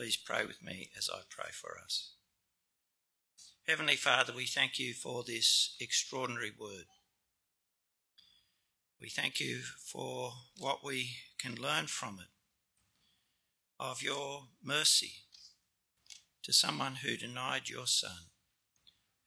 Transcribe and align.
Please 0.00 0.16
pray 0.16 0.46
with 0.46 0.62
me 0.62 0.88
as 0.96 1.10
I 1.12 1.18
pray 1.28 1.50
for 1.52 1.76
us. 1.78 2.14
Heavenly 3.68 3.96
Father, 3.96 4.32
we 4.34 4.46
thank 4.46 4.78
you 4.78 4.94
for 4.94 5.22
this 5.22 5.76
extraordinary 5.78 6.50
word. 6.58 6.86
We 8.98 9.10
thank 9.10 9.40
you 9.40 9.58
for 9.58 10.32
what 10.56 10.82
we 10.82 11.16
can 11.38 11.54
learn 11.54 11.86
from 11.86 12.18
it 12.18 12.30
of 13.78 14.02
your 14.02 14.44
mercy 14.64 15.24
to 16.44 16.52
someone 16.54 16.94
who 17.04 17.18
denied 17.18 17.68
your 17.68 17.86
Son, 17.86 18.30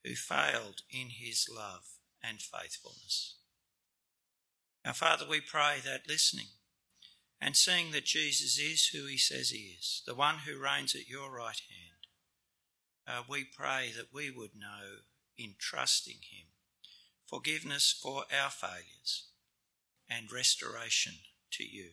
who 0.04 0.16
failed 0.16 0.82
in 0.90 1.10
his 1.12 1.48
love 1.56 1.84
and 2.24 2.42
faithfulness. 2.42 3.36
Now, 4.84 4.94
Father, 4.94 5.26
we 5.30 5.40
pray 5.40 5.76
that 5.86 6.10
listening 6.10 6.48
and 7.44 7.58
seeing 7.58 7.92
that 7.92 8.06
Jesus 8.06 8.58
is 8.58 8.88
who 8.88 9.06
he 9.06 9.18
says 9.18 9.50
he 9.50 9.76
is, 9.78 10.02
the 10.08 10.16
one 10.16 10.36
who 10.46 10.58
reigns 10.58 10.96
at 10.96 11.10
your 11.10 11.30
right 11.30 11.60
hand, 11.70 12.08
uh, 13.06 13.24
we 13.30 13.44
pray 13.44 13.92
that 13.98 14.14
we 14.14 14.32
would 14.32 14.56
know 14.56 15.02
in 15.38 15.56
trusting 15.60 16.20
him 16.32 16.48
forgiveness 17.28 18.00
for 18.02 18.24
our 18.34 18.50
failures 18.50 19.26
and 20.10 20.32
restoration 20.32 21.16
to 21.52 21.66
you. 21.66 21.90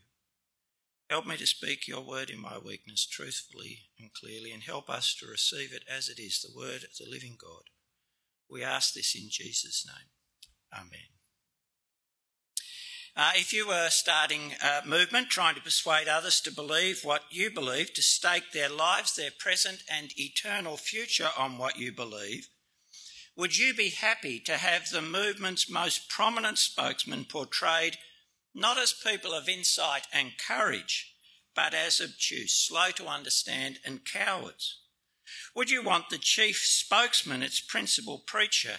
Help 1.09 1.27
me 1.27 1.37
to 1.37 1.47
speak 1.47 1.88
your 1.88 2.02
word 2.02 2.30
in 2.30 2.41
my 2.41 2.57
weakness 2.65 3.05
truthfully 3.05 3.88
and 3.98 4.12
clearly, 4.12 4.52
and 4.52 4.62
help 4.62 4.88
us 4.88 5.16
to 5.16 5.27
receive 5.27 5.73
it 5.73 5.82
as 5.91 6.09
it 6.09 6.21
is, 6.21 6.41
the 6.41 6.57
word 6.57 6.85
of 6.85 6.96
the 6.96 7.10
living 7.10 7.37
God. 7.37 7.65
We 8.48 8.62
ask 8.62 8.95
this 8.95 9.16
in 9.16 9.30
Jesus' 9.30 9.85
name. 9.85 10.10
Amen. 10.73 11.20
Uh, 13.16 13.32
if 13.34 13.52
you 13.52 13.66
were 13.66 13.88
starting 13.91 14.52
a 14.62 14.87
movement 14.87 15.28
trying 15.28 15.55
to 15.55 15.60
persuade 15.60 16.09
others 16.09 16.41
to 16.41 16.52
believe 16.52 17.01
what 17.02 17.23
you 17.30 17.51
believe, 17.51 17.92
to 17.92 18.02
stake 18.02 18.52
their 18.52 18.68
lives, 18.68 19.16
their 19.16 19.32
present 19.37 19.82
and 19.91 20.12
eternal 20.16 20.77
future 20.77 21.30
on 21.37 21.59
what 21.59 21.77
you 21.77 21.92
believe, 21.92 22.48
would 23.37 23.59
you 23.59 23.74
be 23.74 23.90
happy 23.90 24.38
to 24.40 24.59
have 24.59 24.90
the 24.90 25.02
movement's 25.02 25.70
most 25.70 26.09
prominent 26.09 26.59
spokesman 26.59 27.24
portrayed 27.24 27.96
not 28.54 28.79
as 28.79 28.93
people 28.93 29.32
of 29.32 29.48
insight 29.48 30.07
and 30.13 30.32
courage, 30.38 31.15
but 31.54 31.74
as 31.74 32.01
obtuse, 32.01 32.57
slow 32.57 32.90
to 32.90 33.07
understand, 33.07 33.79
and 33.85 34.04
cowards? 34.04 34.80
Would 35.54 35.70
you 35.70 35.82
want 35.82 36.10
the 36.10 36.18
chief 36.18 36.59
spokesman, 36.59 37.42
its 37.42 37.60
principal 37.60 38.18
preacher, 38.18 38.79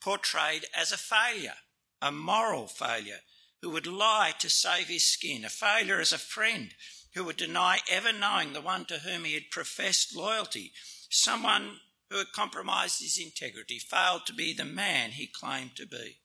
portrayed 0.00 0.66
as 0.76 0.92
a 0.92 0.96
failure, 0.96 1.56
a 2.00 2.12
moral 2.12 2.66
failure, 2.66 3.20
who 3.62 3.70
would 3.70 3.86
lie 3.86 4.32
to 4.38 4.48
save 4.48 4.88
his 4.88 5.04
skin, 5.04 5.44
a 5.44 5.48
failure 5.48 6.00
as 6.00 6.12
a 6.12 6.18
friend, 6.18 6.74
who 7.14 7.24
would 7.24 7.36
deny 7.36 7.80
ever 7.90 8.12
knowing 8.12 8.52
the 8.52 8.60
one 8.60 8.84
to 8.84 8.98
whom 8.98 9.24
he 9.24 9.34
had 9.34 9.50
professed 9.50 10.14
loyalty, 10.14 10.72
someone 11.10 11.80
who 12.10 12.18
had 12.18 12.32
compromised 12.32 13.00
his 13.00 13.18
integrity, 13.18 13.78
failed 13.78 14.24
to 14.26 14.32
be 14.32 14.52
the 14.52 14.64
man 14.64 15.12
he 15.12 15.26
claimed 15.26 15.74
to 15.76 15.86
be? 15.86 16.18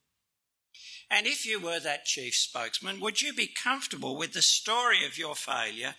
And 1.09 1.28
if 1.28 1.45
you 1.45 1.59
were 1.59 1.80
that 1.80 2.06
chief 2.06 2.36
spokesman, 2.36 3.00
would 3.00 3.22
you 3.22 3.34
be 3.34 3.47
comfortable 3.47 4.18
with 4.18 4.34
the 4.34 4.42
story 4.42 5.06
of 5.06 5.18
your 5.18 5.36
failure 5.36 5.95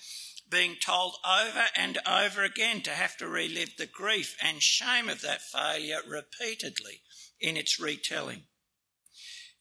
being 0.49 0.77
told 0.77 1.17
over 1.25 1.67
and 1.77 1.99
over 2.07 2.43
again 2.43 2.83
to 2.83 2.91
have 2.91 3.17
to 3.17 3.29
relive 3.29 3.77
the 3.77 3.87
grief 3.87 4.37
and 4.43 4.63
shame 4.63 5.09
of 5.09 5.21
that 5.23 5.43
failure 5.43 6.01
repeatedly 6.07 7.03
in 7.41 7.57
its 7.57 7.79
retelling? 7.81 8.43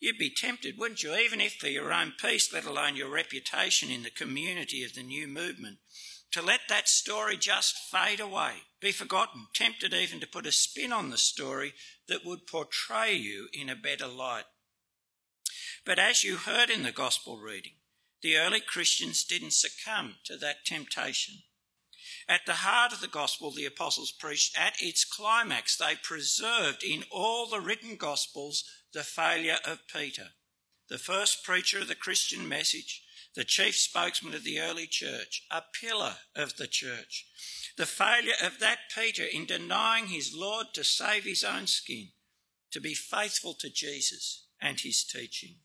You'd 0.04 0.18
be 0.18 0.32
tempted, 0.32 0.78
wouldn't 0.78 1.02
you, 1.02 1.16
even 1.16 1.40
if 1.40 1.54
for 1.54 1.70
your 1.70 1.94
own 1.94 2.12
peace, 2.20 2.52
let 2.52 2.66
alone 2.66 2.98
your 2.98 3.08
reputation 3.08 3.90
in 3.90 4.04
the 4.04 4.10
community 4.10 4.84
of 4.84 4.96
the 4.96 5.02
new 5.02 5.30
movement, 5.30 5.78
to 6.32 6.42
let 6.42 6.60
that 6.68 6.90
story 6.90 7.38
just 7.38 7.78
fade 7.90 8.20
away, 8.20 8.64
be 8.82 8.92
forgotten, 8.92 9.48
tempted 9.56 9.94
even 9.94 10.20
to 10.20 10.28
put 10.28 10.46
a 10.46 10.52
spin 10.52 10.92
on 10.92 11.10
the 11.10 11.18
story 11.18 11.74
that 12.10 12.26
would 12.26 12.46
portray 12.48 13.14
you 13.14 13.48
in 13.54 13.70
a 13.70 13.78
better 13.78 14.06
light. 14.06 14.44
But 15.86 16.00
as 16.00 16.22
you 16.22 16.36
heard 16.36 16.70
in 16.70 16.84
the 16.84 16.92
gospel 16.92 17.40
reading, 17.40 17.76
the 18.22 18.36
early 18.36 18.60
Christians 18.60 19.24
didn't 19.24 19.54
succumb 19.54 20.16
to 20.26 20.36
that 20.36 20.66
temptation. 20.66 21.36
At 22.28 22.46
the 22.46 22.56
heart 22.56 22.92
of 22.92 23.00
the 23.00 23.08
gospel 23.08 23.52
the 23.52 23.66
apostles 23.66 24.12
preached, 24.12 24.60
at 24.60 24.82
its 24.82 25.06
climax, 25.06 25.78
they 25.78 25.96
preserved 25.96 26.84
in 26.84 27.06
all 27.10 27.48
the 27.48 27.62
written 27.62 27.96
gospels 27.96 28.66
the 28.94 29.04
failure 29.04 29.58
of 29.66 29.88
Peter, 29.94 30.30
the 30.90 30.98
first 30.98 31.44
preacher 31.44 31.80
of 31.80 31.88
the 31.88 31.96
Christian 31.96 32.48
message, 32.48 33.04
the 33.36 33.44
chief 33.44 33.76
spokesman 33.76 34.36
of 34.36 34.44
the 34.44 34.60
early 34.60 34.86
church, 34.86 35.44
a 35.50 35.64
pillar 35.82 36.16
of 36.36 36.58
the 36.58 36.68
church. 36.68 37.26
The 37.78 37.88
failure 37.88 38.36
of 38.44 38.60
that 38.60 38.80
Peter 38.96 39.24
in 39.24 39.46
denying 39.46 40.08
his 40.08 40.36
Lord 40.36 40.68
to 40.74 40.84
save 40.84 41.24
his 41.24 41.44
own 41.44 41.66
skin, 41.66 42.10
to 42.72 42.80
be 42.80 42.94
faithful 42.94 43.56
to 43.56 43.70
Jesus 43.72 44.46
and 44.62 44.80
his 44.80 45.04
teaching. 45.04 45.56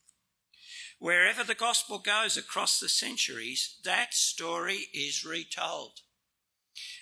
Wherever 0.98 1.44
the 1.44 1.54
gospel 1.54 1.98
goes 1.98 2.36
across 2.36 2.80
the 2.80 2.88
centuries, 2.88 3.78
that 3.84 4.14
story 4.14 4.86
is 4.94 5.24
retold. 5.24 6.00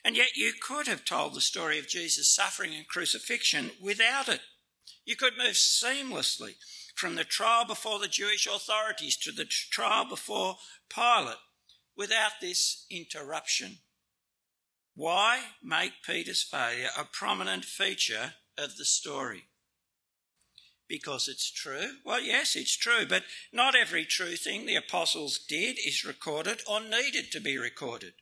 And 0.04 0.16
yet 0.16 0.36
you 0.36 0.52
could 0.60 0.88
have 0.88 1.04
told 1.04 1.34
the 1.34 1.40
story 1.40 1.78
of 1.78 1.88
Jesus' 1.88 2.34
suffering 2.34 2.74
and 2.74 2.88
crucifixion 2.88 3.70
without 3.80 4.28
it. 4.28 4.40
You 5.06 5.16
could 5.16 5.38
move 5.38 5.54
seamlessly 5.54 6.56
from 6.94 7.14
the 7.14 7.24
trial 7.24 7.64
before 7.64 7.98
the 7.98 8.08
Jewish 8.08 8.46
authorities 8.46 9.16
to 9.18 9.32
the 9.32 9.46
trial 9.46 10.04
before 10.06 10.56
Pilate 10.90 11.36
without 11.96 12.32
this 12.42 12.84
interruption. 12.90 13.78
Why 14.94 15.40
make 15.62 16.02
Peter's 16.04 16.42
failure 16.42 16.90
a 16.98 17.04
prominent 17.04 17.64
feature 17.64 18.34
of 18.58 18.76
the 18.76 18.84
story? 18.84 19.44
because 20.88 21.28
it's 21.28 21.50
true? 21.50 21.96
Well, 22.04 22.20
yes, 22.20 22.56
it's 22.56 22.76
true, 22.76 23.06
but 23.08 23.24
not 23.52 23.74
every 23.74 24.04
true 24.04 24.36
thing 24.36 24.66
the 24.66 24.76
apostles 24.76 25.38
did 25.38 25.78
is 25.84 26.04
recorded 26.04 26.62
or 26.68 26.80
needed 26.80 27.32
to 27.32 27.40
be 27.40 27.58
recorded. 27.58 28.14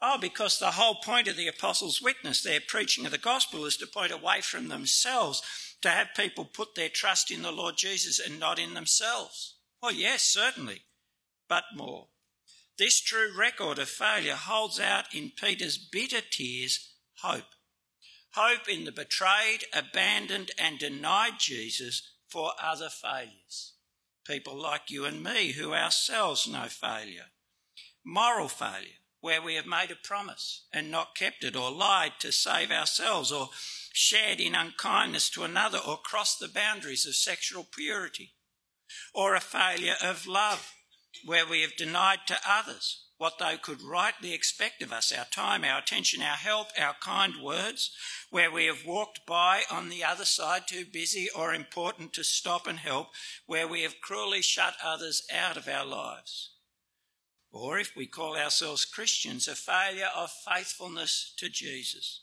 Oh, 0.00 0.18
because 0.18 0.58
the 0.58 0.72
whole 0.72 0.96
point 0.96 1.26
of 1.26 1.36
the 1.36 1.48
apostles' 1.48 2.00
witness, 2.00 2.42
their 2.42 2.60
preaching 2.60 3.04
of 3.04 3.10
the 3.10 3.18
gospel, 3.18 3.64
is 3.64 3.76
to 3.78 3.86
point 3.86 4.12
away 4.12 4.40
from 4.40 4.68
themselves, 4.68 5.42
to 5.82 5.88
have 5.90 6.08
people 6.16 6.44
put 6.44 6.74
their 6.74 6.88
trust 6.88 7.30
in 7.30 7.42
the 7.42 7.52
Lord 7.52 7.76
Jesus 7.76 8.18
and 8.18 8.40
not 8.40 8.58
in 8.58 8.74
themselves. 8.74 9.56
Well, 9.82 9.92
yes, 9.92 10.22
certainly, 10.22 10.82
but 11.48 11.64
more. 11.74 12.08
This 12.78 13.00
true 13.00 13.30
record 13.36 13.78
of 13.78 13.88
failure 13.88 14.34
holds 14.34 14.78
out 14.78 15.14
in 15.14 15.32
Peter's 15.36 15.78
bitter 15.78 16.20
tears 16.20 16.94
hope 17.22 17.54
hope 18.38 18.68
in 18.68 18.84
the 18.84 18.92
betrayed, 18.92 19.64
abandoned, 19.72 20.52
and 20.58 20.78
denied 20.78 21.38
Jesus 21.38 22.14
for 22.28 22.52
other 22.62 22.88
failures. 22.88 23.74
People 24.26 24.60
like 24.60 24.90
you 24.90 25.04
and 25.04 25.22
me 25.22 25.52
who 25.52 25.72
ourselves 25.72 26.46
know 26.46 26.66
failure. 26.66 27.26
Moral 28.04 28.48
failure, 28.48 29.00
where 29.20 29.42
we 29.42 29.54
have 29.54 29.66
made 29.66 29.90
a 29.90 29.96
promise 29.96 30.66
and 30.72 30.90
not 30.90 31.16
kept 31.16 31.44
it, 31.44 31.56
or 31.56 31.70
lied 31.70 32.12
to 32.20 32.32
save 32.32 32.70
ourselves, 32.70 33.32
or 33.32 33.50
shared 33.92 34.40
in 34.40 34.54
unkindness 34.54 35.28
to 35.30 35.44
another, 35.44 35.78
or 35.78 35.98
crossed 35.98 36.40
the 36.40 36.48
boundaries 36.48 37.06
of 37.06 37.14
sexual 37.14 37.64
purity. 37.64 38.34
Or 39.12 39.34
a 39.34 39.40
failure 39.40 39.96
of 40.02 40.26
love, 40.26 40.72
where 41.24 41.46
we 41.46 41.62
have 41.62 41.76
denied 41.76 42.20
to 42.26 42.38
others 42.46 43.04
what 43.18 43.38
they 43.40 43.56
could 43.56 43.82
rightly 43.82 44.32
expect 44.32 44.80
of 44.80 44.92
us 44.92 45.12
our 45.12 45.24
time, 45.24 45.64
our 45.64 45.80
attention, 45.80 46.22
our 46.22 46.36
help, 46.36 46.68
our 46.78 46.94
kind 47.00 47.34
words, 47.42 47.90
where 48.30 48.50
we 48.50 48.66
have 48.66 48.86
walked 48.86 49.26
by 49.26 49.62
on 49.70 49.88
the 49.88 50.04
other 50.04 50.24
side 50.24 50.62
too 50.68 50.84
busy 50.90 51.28
or 51.36 51.52
important 51.52 52.12
to 52.12 52.22
stop 52.22 52.66
and 52.68 52.78
help, 52.78 53.08
where 53.46 53.66
we 53.66 53.82
have 53.82 54.00
cruelly 54.00 54.40
shut 54.40 54.74
others 54.82 55.24
out 55.34 55.56
of 55.56 55.66
our 55.66 55.84
lives. 55.84 56.50
Or 57.50 57.78
if 57.78 57.96
we 57.96 58.06
call 58.06 58.36
ourselves 58.36 58.84
Christians, 58.84 59.48
a 59.48 59.54
failure 59.54 60.10
of 60.14 60.30
faithfulness 60.30 61.32
to 61.38 61.48
Jesus, 61.48 62.22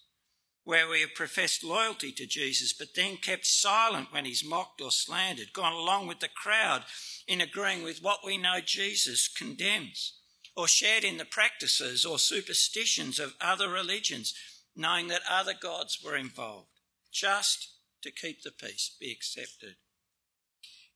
where 0.64 0.88
we 0.88 1.02
have 1.02 1.14
professed 1.16 1.64
loyalty 1.64 2.12
to 2.12 2.26
Jesus 2.26 2.74
but 2.74 2.96
then 2.96 3.18
kept 3.18 3.46
silent 3.46 4.12
when 4.12 4.26
he's 4.26 4.44
mocked 4.44 4.82
or 4.82 4.92
slandered, 4.92 5.54
gone 5.54 5.74
along 5.74 6.08
with 6.08 6.20
the 6.20 6.28
crowd 6.28 6.84
in 7.28 7.42
agreeing 7.42 7.84
with 7.84 8.02
what 8.02 8.26
we 8.26 8.38
know 8.38 8.60
Jesus 8.64 9.28
condemns 9.28 10.14
or 10.56 10.68
shared 10.68 11.04
in 11.04 11.18
the 11.18 11.26
practices 11.26 12.06
or 12.06 12.18
superstitions 12.18 13.20
of 13.20 13.36
other 13.42 13.70
religions, 13.70 14.34
knowing 14.76 15.08
that 15.08 15.22
other 15.30 15.54
gods 15.54 16.00
were 16.04 16.16
involved, 16.16 16.70
just 17.12 17.74
to 18.02 18.12
keep 18.12 18.42
the 18.42 18.52
peace, 18.52 18.96
be 19.00 19.12
accepted. 19.12 19.76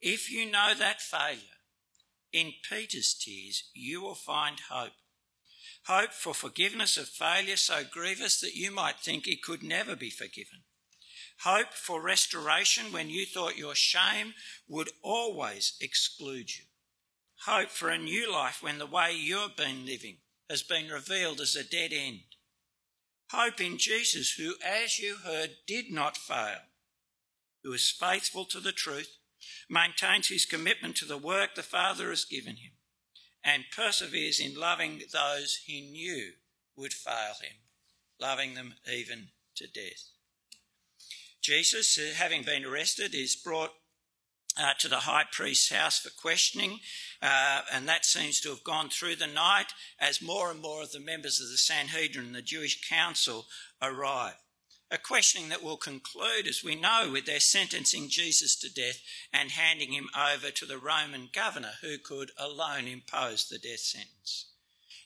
If 0.02 0.32
you 0.32 0.50
know 0.50 0.74
that 0.78 1.02
failure, 1.02 1.59
in 2.32 2.54
Peter's 2.70 3.14
tears, 3.14 3.70
you 3.74 4.02
will 4.02 4.16
find 4.16 4.58
hope. 4.70 4.94
Hope 5.86 6.12
for 6.12 6.34
forgiveness 6.34 6.98
of 6.98 7.08
failure 7.08 7.58
so 7.58 7.84
grievous 7.90 8.40
that 8.42 8.56
you 8.56 8.72
might 8.72 9.00
think 9.00 9.28
it 9.28 9.44
could 9.44 9.64
never 9.64 9.96
be 9.96 10.10
forgiven. 10.10 10.64
Hope 11.44 11.74
for 11.74 12.02
restoration 12.02 12.92
when 12.92 13.10
you 13.10 13.26
thought 13.26 13.58
your 13.58 13.76
shame 13.76 14.34
would 14.68 14.90
always 15.02 15.76
exclude 15.82 16.50
you 16.56 16.66
hope 17.46 17.70
for 17.70 17.90
a 17.90 17.98
new 17.98 18.32
life 18.32 18.62
when 18.62 18.80
the 18.80 18.86
way 18.86 19.14
you've 19.14 19.56
been 19.56 19.86
living 19.86 20.18
has 20.50 20.62
been 20.62 20.90
revealed 20.90 21.40
as 21.40 21.56
a 21.56 21.64
dead 21.64 21.92
end, 21.94 22.20
Hope 23.32 23.62
in 23.62 23.78
Jesus, 23.78 24.32
who, 24.34 24.56
as 24.66 24.98
you 24.98 25.18
heard, 25.24 25.52
did 25.68 25.92
not 25.92 26.18
fail, 26.18 26.62
who 27.64 27.72
is 27.74 27.92
faithful 27.92 28.44
to 28.46 28.60
the 28.60 28.72
truth, 28.72 29.19
maintains 29.70 30.28
his 30.28 30.46
commitment 30.46 30.96
to 30.98 31.06
the 31.06 31.18
work 31.18 31.56
the 31.56 31.64
Father 31.64 32.10
has 32.10 32.26
given 32.26 32.58
him, 32.58 32.72
and 33.44 33.66
perseveres 33.76 34.40
in 34.40 34.56
loving 34.56 35.02
those 35.12 35.62
he 35.66 35.82
knew 35.82 36.34
would 36.76 36.94
fail 36.94 37.34
him, 37.42 37.58
loving 38.20 38.54
them 38.54 38.76
even 38.92 39.30
to 39.56 39.68
death. 39.68 40.10
Jesus, 41.42 41.98
uh, 41.98 42.16
having 42.16 42.44
been 42.44 42.66
arrested, 42.66 43.16
is 43.16 43.36
brought 43.36 43.72
uh, 44.58 44.74
to 44.80 44.88
the 44.88 44.98
high 44.98 45.26
priest's 45.32 45.72
house 45.72 46.00
for 46.00 46.10
questioning, 46.10 46.80
uh, 47.22 47.62
and 47.72 47.88
that 47.88 48.06
seems 48.06 48.42
to 48.42 48.50
have 48.50 48.64
gone 48.64 48.90
through 48.90 49.16
the 49.16 49.28
night 49.28 49.74
as 50.00 50.22
more 50.22 50.52
and 50.52 50.62
more 50.62 50.84
of 50.84 50.92
the 50.92 51.00
members 51.00 51.40
of 51.40 51.50
the 51.50 51.58
Sanhedrin, 51.58 52.34
the 52.34 52.42
Jewish 52.42 52.88
council, 52.90 53.46
arrive. 53.82 54.36
A 54.92 54.98
questioning 54.98 55.50
that 55.50 55.64
will 55.64 55.78
conclude, 55.78 56.48
as 56.48 56.64
we 56.64 56.76
know, 56.76 57.10
with 57.12 57.26
their 57.26 57.40
sentencing 57.40 58.10
Jesus 58.10 58.56
to 58.58 58.74
death 58.74 59.02
and 59.32 59.52
handing 59.52 59.92
him 59.92 60.10
over 60.18 60.50
to 60.50 60.66
the 60.66 60.80
Roman 60.80 61.30
governor 61.32 61.74
who 61.82 62.00
could 62.00 62.32
alone 62.38 62.88
impose 62.88 63.48
the 63.48 63.60
death 63.60 63.80
sentence. 63.80 64.48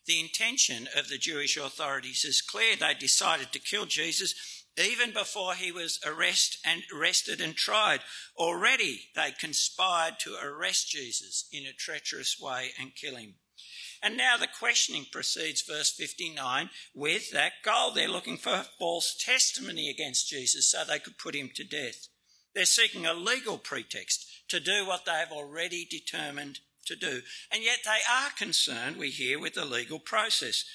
The 0.05 0.19
intention 0.19 0.87
of 0.95 1.09
the 1.09 1.17
Jewish 1.17 1.57
authorities 1.57 2.23
is 2.25 2.41
clear. 2.41 2.75
They 2.75 2.93
decided 2.93 3.51
to 3.51 3.59
kill 3.59 3.85
Jesus 3.85 4.33
even 4.77 5.11
before 5.11 5.53
he 5.53 5.71
was 5.71 5.99
arrest 6.05 6.59
and 6.65 6.83
arrested 6.93 7.39
and 7.41 7.55
tried. 7.55 8.01
Already 8.37 9.09
they 9.15 9.31
conspired 9.31 10.19
to 10.19 10.37
arrest 10.41 10.89
Jesus 10.89 11.47
in 11.51 11.65
a 11.65 11.73
treacherous 11.73 12.39
way 12.39 12.71
and 12.79 12.95
kill 12.95 13.15
him. 13.15 13.35
And 14.03 14.17
now 14.17 14.35
the 14.35 14.47
questioning 14.59 15.05
proceeds, 15.09 15.61
verse 15.61 15.89
59, 15.89 16.69
with 16.93 17.31
that 17.31 17.53
goal. 17.63 17.91
They're 17.91 18.09
looking 18.09 18.35
for 18.35 18.65
false 18.77 19.15
testimony 19.17 19.89
against 19.89 20.27
Jesus 20.27 20.69
so 20.69 20.83
they 20.83 20.99
could 20.99 21.17
put 21.17 21.35
him 21.35 21.49
to 21.55 21.63
death. 21.63 22.09
They're 22.53 22.65
seeking 22.65 23.05
a 23.05 23.13
legal 23.13 23.57
pretext 23.57 24.27
to 24.49 24.59
do 24.59 24.85
what 24.85 25.05
they 25.05 25.13
have 25.13 25.31
already 25.31 25.87
determined 25.89 26.59
to 26.85 26.97
do. 26.97 27.21
And 27.49 27.63
yet 27.63 27.79
they 27.85 28.01
are 28.11 28.29
concerned, 28.37 28.97
we 28.97 29.09
hear, 29.09 29.39
with 29.39 29.53
the 29.53 29.63
legal 29.63 29.99
process. 29.99 30.65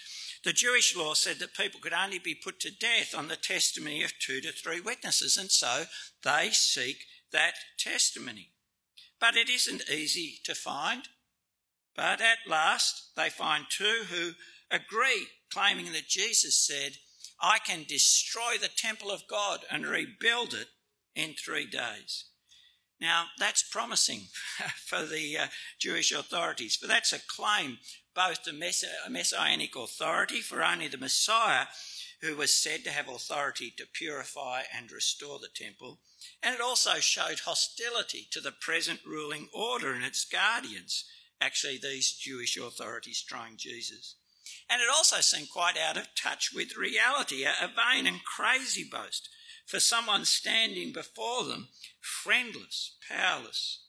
The 0.42 0.54
Jewish 0.54 0.96
law 0.96 1.12
said 1.12 1.38
that 1.40 1.54
people 1.54 1.80
could 1.80 1.92
only 1.92 2.18
be 2.18 2.34
put 2.34 2.60
to 2.60 2.70
death 2.70 3.14
on 3.14 3.28
the 3.28 3.36
testimony 3.36 4.02
of 4.04 4.18
two 4.18 4.40
to 4.40 4.52
three 4.52 4.80
witnesses, 4.80 5.36
and 5.36 5.50
so 5.50 5.84
they 6.24 6.48
seek 6.52 7.04
that 7.32 7.54
testimony. 7.78 8.52
But 9.20 9.36
it 9.36 9.50
isn't 9.50 9.90
easy 9.90 10.38
to 10.44 10.54
find. 10.54 11.08
But 11.98 12.20
at 12.20 12.46
last, 12.46 13.10
they 13.16 13.28
find 13.28 13.66
two 13.68 14.04
who 14.08 14.30
agree, 14.70 15.26
claiming 15.52 15.86
that 15.86 16.06
Jesus 16.06 16.56
said, 16.56 16.92
I 17.42 17.58
can 17.58 17.86
destroy 17.88 18.56
the 18.56 18.68
temple 18.68 19.10
of 19.10 19.26
God 19.28 19.64
and 19.68 19.84
rebuild 19.84 20.54
it 20.54 20.68
in 21.16 21.34
three 21.34 21.66
days. 21.66 22.26
Now, 23.00 23.24
that's 23.40 23.68
promising 23.68 24.28
for 24.86 25.04
the 25.06 25.38
uh, 25.38 25.46
Jewish 25.80 26.12
authorities, 26.12 26.76
for 26.76 26.86
that's 26.86 27.12
a 27.12 27.18
claim 27.18 27.78
both 28.14 28.44
the 28.44 28.52
messianic 28.52 29.74
authority, 29.74 30.40
for 30.40 30.64
only 30.64 30.86
the 30.86 30.98
Messiah 30.98 31.66
who 32.20 32.36
was 32.36 32.54
said 32.54 32.84
to 32.84 32.90
have 32.90 33.08
authority 33.08 33.72
to 33.76 33.86
purify 33.92 34.62
and 34.72 34.92
restore 34.92 35.40
the 35.40 35.48
temple, 35.52 35.98
and 36.44 36.54
it 36.54 36.60
also 36.60 36.94
showed 36.94 37.40
hostility 37.40 38.28
to 38.30 38.40
the 38.40 38.52
present 38.52 39.00
ruling 39.04 39.48
order 39.52 39.92
and 39.92 40.04
its 40.04 40.24
guardians, 40.24 41.04
actually, 41.40 41.78
these 41.78 42.12
Jewish 42.12 42.56
authorities 42.56 43.22
trying 43.22 43.56
Jesus. 43.56 44.16
And 44.70 44.80
it 44.80 44.88
also 44.94 45.20
seemed 45.20 45.50
quite 45.50 45.76
out 45.78 45.96
of 45.96 46.14
touch 46.14 46.52
with 46.54 46.76
reality, 46.76 47.44
a 47.44 47.68
vain 47.68 48.06
and 48.06 48.20
crazy 48.24 48.86
boast 48.90 49.28
for 49.66 49.80
someone 49.80 50.24
standing 50.24 50.92
before 50.92 51.44
them, 51.44 51.68
friendless, 52.00 52.96
powerless. 53.08 53.84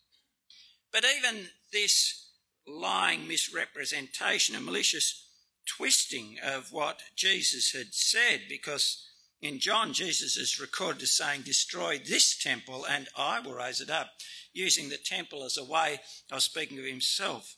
But 0.92 1.06
even 1.06 1.48
this 1.72 2.30
lying 2.68 3.28
misrepresentation, 3.28 4.56
a 4.56 4.60
malicious 4.60 5.28
twisting 5.66 6.38
of 6.44 6.72
what 6.72 7.02
Jesus 7.16 7.72
had 7.72 7.94
said, 7.94 8.42
because 8.50 9.09
in 9.42 9.60
John, 9.60 9.94
Jesus 9.94 10.36
is 10.36 10.60
recorded 10.60 11.04
as 11.04 11.12
saying, 11.12 11.44
Destroy 11.44 11.98
this 11.98 12.38
temple 12.38 12.86
and 12.90 13.08
I 13.18 13.40
will 13.40 13.54
raise 13.54 13.80
it 13.80 13.90
up, 13.90 14.10
using 14.54 14.90
the 14.90 14.98
temple 14.98 15.44
as 15.44 15.58
a 15.58 15.64
way 15.64 16.02
of 16.32 16.44
speaking 16.44 16.78
of 16.78 16.86
himself. 16.86 17.56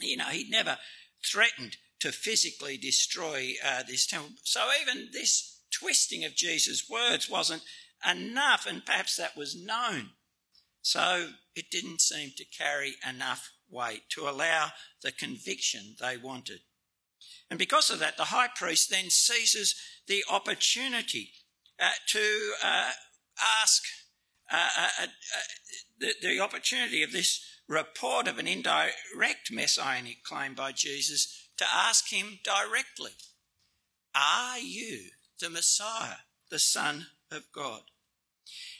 You 0.00 0.18
know, 0.18 0.26
he'd 0.26 0.50
never 0.50 0.76
threatened 1.24 1.76
to 2.00 2.12
physically 2.12 2.76
destroy 2.76 3.52
uh, 3.64 3.82
this 3.86 4.06
temple. 4.06 4.30
So 4.42 4.60
even 4.82 5.08
this 5.12 5.60
twisting 5.70 6.24
of 6.24 6.34
Jesus' 6.34 6.88
words 6.88 7.28
wasn't 7.28 7.62
enough, 8.08 8.66
and 8.66 8.84
perhaps 8.84 9.16
that 9.16 9.36
was 9.36 9.56
known. 9.56 10.10
So 10.82 11.30
it 11.54 11.70
didn't 11.70 12.00
seem 12.00 12.32
to 12.36 12.44
carry 12.44 12.94
enough 13.08 13.50
weight 13.70 14.02
to 14.10 14.28
allow 14.28 14.72
the 15.02 15.12
conviction 15.12 15.96
they 16.00 16.16
wanted. 16.16 16.60
And 17.50 17.58
because 17.58 17.90
of 17.90 17.98
that, 17.98 18.16
the 18.16 18.26
high 18.26 18.48
priest 18.54 18.90
then 18.90 19.10
seizes 19.10 19.74
the 20.06 20.24
opportunity 20.30 21.32
uh, 21.80 21.90
to 22.08 22.52
uh, 22.64 22.90
ask 23.62 23.82
uh, 24.52 24.68
uh, 24.78 24.88
uh, 25.02 25.06
the, 25.98 26.12
the 26.22 26.40
opportunity 26.40 27.02
of 27.02 27.12
this 27.12 27.44
report 27.68 28.28
of 28.28 28.38
an 28.38 28.46
indirect 28.46 29.50
messianic 29.52 30.22
claim 30.24 30.54
by 30.54 30.72
Jesus 30.72 31.48
to 31.56 31.64
ask 31.72 32.12
him 32.12 32.38
directly 32.44 33.12
Are 34.14 34.58
you 34.58 35.10
the 35.40 35.50
Messiah, 35.50 36.16
the 36.50 36.58
Son 36.58 37.06
of 37.30 37.44
God? 37.52 37.82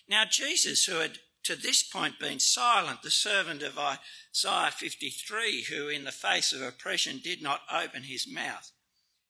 Now, 0.08 0.24
Jesus, 0.28 0.84
who 0.86 0.96
had 0.96 1.18
to 1.44 1.56
this 1.56 1.82
point 1.82 2.18
been 2.18 2.38
silent, 2.38 3.02
the 3.02 3.10
servant 3.10 3.62
of 3.62 3.78
Isaiah 3.78 4.70
53, 4.70 5.64
who 5.64 5.88
in 5.88 6.04
the 6.04 6.12
face 6.12 6.52
of 6.52 6.62
oppression 6.62 7.20
did 7.22 7.42
not 7.42 7.62
open 7.72 8.04
his 8.04 8.28
mouth, 8.30 8.70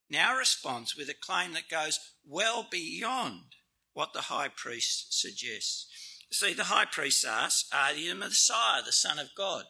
now 0.08 0.36
responds 0.36 0.96
with 0.96 1.08
a 1.08 1.14
claim 1.14 1.52
that 1.52 1.68
goes 1.68 2.00
well 2.26 2.66
beyond 2.68 3.54
what 3.92 4.12
the 4.12 4.22
high 4.22 4.48
priest 4.48 5.18
suggests. 5.20 5.86
See, 6.32 6.52
the 6.52 6.64
high 6.64 6.84
priest 6.84 7.24
asks, 7.24 7.68
Are 7.72 7.92
you 7.92 8.10
the 8.10 8.14
Messiah, 8.16 8.82
the 8.84 8.92
Son 8.92 9.18
of 9.18 9.34
God? 9.36 9.64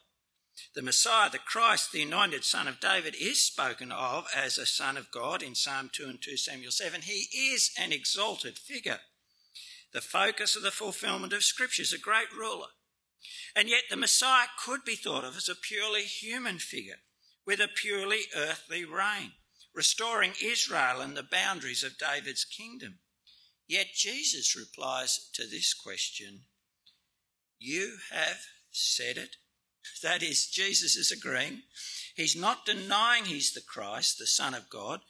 The 0.74 0.82
Messiah, 0.82 1.30
the 1.30 1.38
Christ, 1.38 1.92
the 1.92 2.02
anointed 2.02 2.44
Son 2.44 2.68
of 2.68 2.80
David, 2.80 3.14
is 3.18 3.40
spoken 3.40 3.90
of 3.90 4.26
as 4.34 4.58
a 4.58 4.66
Son 4.66 4.96
of 4.96 5.10
God 5.10 5.42
in 5.42 5.54
Psalm 5.54 5.90
2 5.92 6.04
and 6.04 6.20
2 6.20 6.36
Samuel 6.36 6.70
7. 6.70 7.02
He 7.02 7.28
is 7.52 7.70
an 7.78 7.92
exalted 7.92 8.58
figure 8.58 9.00
the 9.92 10.00
focus 10.00 10.56
of 10.56 10.62
the 10.62 10.70
fulfillment 10.70 11.32
of 11.32 11.44
Scripture, 11.44 11.82
is 11.82 11.92
a 11.92 11.98
great 11.98 12.32
ruler. 12.36 12.68
And 13.54 13.68
yet 13.68 13.84
the 13.90 13.96
Messiah 13.96 14.46
could 14.64 14.84
be 14.84 14.96
thought 14.96 15.24
of 15.24 15.36
as 15.36 15.48
a 15.48 15.54
purely 15.54 16.04
human 16.04 16.58
figure 16.58 17.00
with 17.46 17.60
a 17.60 17.68
purely 17.68 18.22
earthly 18.36 18.84
reign, 18.84 19.32
restoring 19.74 20.32
Israel 20.42 21.00
and 21.00 21.16
the 21.16 21.22
boundaries 21.22 21.82
of 21.82 21.98
David's 21.98 22.44
kingdom. 22.44 22.98
Yet 23.66 23.88
Jesus 23.94 24.56
replies 24.56 25.30
to 25.34 25.46
this 25.46 25.74
question 25.74 26.42
You 27.58 27.98
have 28.10 28.40
said 28.70 29.16
it. 29.16 29.36
That 30.02 30.22
is, 30.22 30.46
Jesus 30.46 30.96
is 30.96 31.10
agreeing. 31.10 31.62
He's 32.14 32.36
not 32.36 32.66
denying 32.66 33.24
he's 33.24 33.52
the 33.52 33.62
Christ, 33.62 34.18
the 34.18 34.26
Son 34.26 34.54
of 34.54 34.68
God, 34.70 35.00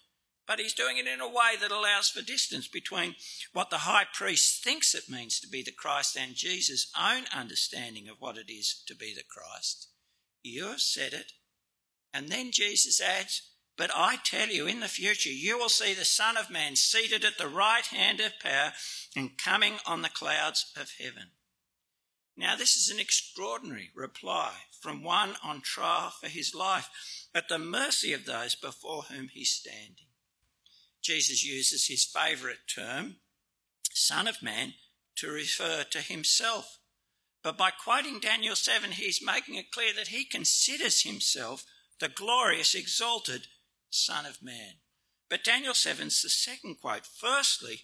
but 0.50 0.59
he's 0.59 0.75
doing 0.75 0.99
it 0.99 1.07
in 1.07 1.21
a 1.21 1.28
way 1.28 1.54
that 1.61 1.71
allows 1.71 2.09
for 2.09 2.23
distance 2.23 2.66
between 2.66 3.14
what 3.52 3.71
the 3.71 3.78
high 3.78 4.04
priest 4.12 4.64
thinks 4.64 4.97
it 4.97 5.09
means 5.09 5.38
to 5.38 5.47
be 5.47 5.62
the 5.62 5.71
Christ 5.71 6.16
and 6.21 6.35
Jesus' 6.35 6.90
own 7.00 7.23
understanding 7.33 8.09
of 8.09 8.16
what 8.19 8.37
it 8.37 8.52
is 8.52 8.83
to 8.88 8.97
be 8.97 9.14
the 9.14 9.23
Christ. 9.23 9.90
You 10.42 10.66
have 10.66 10.80
said 10.80 11.12
it. 11.12 11.35
And 12.12 12.30
then 12.30 12.50
Jesus 12.50 13.00
adds, 13.00 13.42
But 13.76 13.92
I 13.95 14.16
tell 14.25 14.49
you, 14.49 14.66
in 14.66 14.80
the 14.80 14.88
future, 14.88 15.30
you 15.30 15.57
will 15.57 15.69
see 15.69 15.95
the 15.95 16.04
Son 16.04 16.37
of 16.37 16.50
Man 16.50 16.75
seated 16.75 17.25
at 17.25 17.38
the 17.38 17.47
right 17.47 17.87
hand 17.87 18.19
of 18.19 18.33
power 18.42 18.73
and 19.14 19.38
coming 19.38 19.75
on 19.87 20.02
the 20.02 20.09
clouds 20.09 20.73
of 20.76 20.95
heaven. 20.99 21.28
Now, 22.37 22.57
this 22.57 22.75
is 22.75 22.90
an 22.92 22.99
extraordinary 22.99 23.90
reply 23.95 24.54
from 24.80 25.04
one 25.04 25.35
on 25.45 25.61
trial 25.61 26.12
for 26.21 26.26
his 26.26 26.57
life, 26.57 26.90
at 27.33 27.49
the 27.49 27.61
mercy 27.61 28.12
of 28.12 28.25
those 28.25 28.57
before 28.57 29.02
whom 29.02 29.28
he's 29.28 29.50
standing. 29.50 30.10
Jesus 31.02 31.45
uses 31.45 31.87
his 31.87 32.04
favourite 32.04 32.66
term, 32.73 33.16
Son 33.92 34.28
of 34.28 34.42
Man, 34.42 34.75
to 35.16 35.30
refer 35.30 35.85
to 35.90 35.99
himself. 36.00 36.78
But 37.42 37.57
by 37.57 37.71
quoting 37.71 38.21
Daniel 38.21 38.54
7, 38.54 38.92
he's 38.92 39.25
making 39.25 39.54
it 39.54 39.73
clear 39.73 39.92
that 39.95 40.09
he 40.09 40.25
considers 40.25 41.02
himself 41.02 41.64
the 41.99 42.09
glorious, 42.09 42.75
exalted 42.75 43.47
Son 43.90 44.26
of 44.26 44.42
Man. 44.42 44.75
But 45.28 45.45
Daniel 45.45 45.73
7's 45.73 46.23
the 46.23 46.28
second 46.28 46.80
quote. 46.80 47.07
Firstly, 47.07 47.83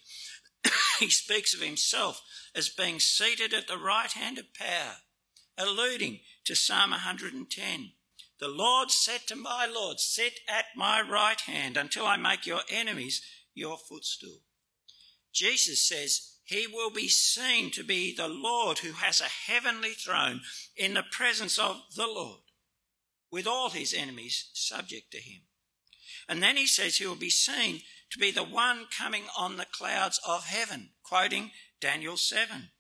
he 1.00 1.08
speaks 1.08 1.54
of 1.54 1.61
himself 1.61 2.23
as 2.54 2.68
being 2.68 3.00
seated 3.00 3.54
at 3.54 3.68
the 3.68 3.78
right 3.78 4.12
hand 4.12 4.38
of 4.38 4.52
power, 4.52 4.96
alluding 5.56 6.20
to 6.44 6.54
Psalm 6.54 6.90
110. 6.90 7.92
The 8.38 8.48
Lord 8.48 8.90
said 8.90 9.20
to 9.28 9.36
my 9.36 9.66
Lord, 9.66 9.98
Sit 9.98 10.40
at 10.48 10.66
my 10.76 11.00
right 11.00 11.40
hand 11.40 11.76
until 11.76 12.06
I 12.06 12.16
make 12.16 12.46
your 12.46 12.60
enemies 12.70 13.22
your 13.54 13.78
footstool. 13.78 14.42
Jesus 15.32 15.86
says 15.86 16.36
he 16.44 16.66
will 16.66 16.90
be 16.90 17.08
seen 17.08 17.70
to 17.72 17.82
be 17.82 18.14
the 18.14 18.28
Lord 18.28 18.78
who 18.78 18.92
has 18.92 19.20
a 19.20 19.50
heavenly 19.50 19.92
throne 19.92 20.42
in 20.76 20.94
the 20.94 21.04
presence 21.10 21.58
of 21.58 21.82
the 21.96 22.06
Lord, 22.06 22.40
with 23.30 23.46
all 23.46 23.70
his 23.70 23.94
enemies 23.94 24.50
subject 24.52 25.10
to 25.12 25.18
him. 25.18 25.42
And 26.28 26.42
then 26.42 26.56
he 26.56 26.66
says 26.66 26.96
he 26.96 27.06
will 27.06 27.16
be 27.16 27.30
seen 27.30 27.80
to 28.10 28.18
be 28.18 28.30
the 28.30 28.44
one 28.44 28.86
coming 28.96 29.24
on 29.36 29.56
the 29.56 29.66
clouds 29.66 30.20
of 30.26 30.46
heaven, 30.46 30.90
quoting 31.02 31.50
Daniel 31.80 32.16
7. 32.16 32.70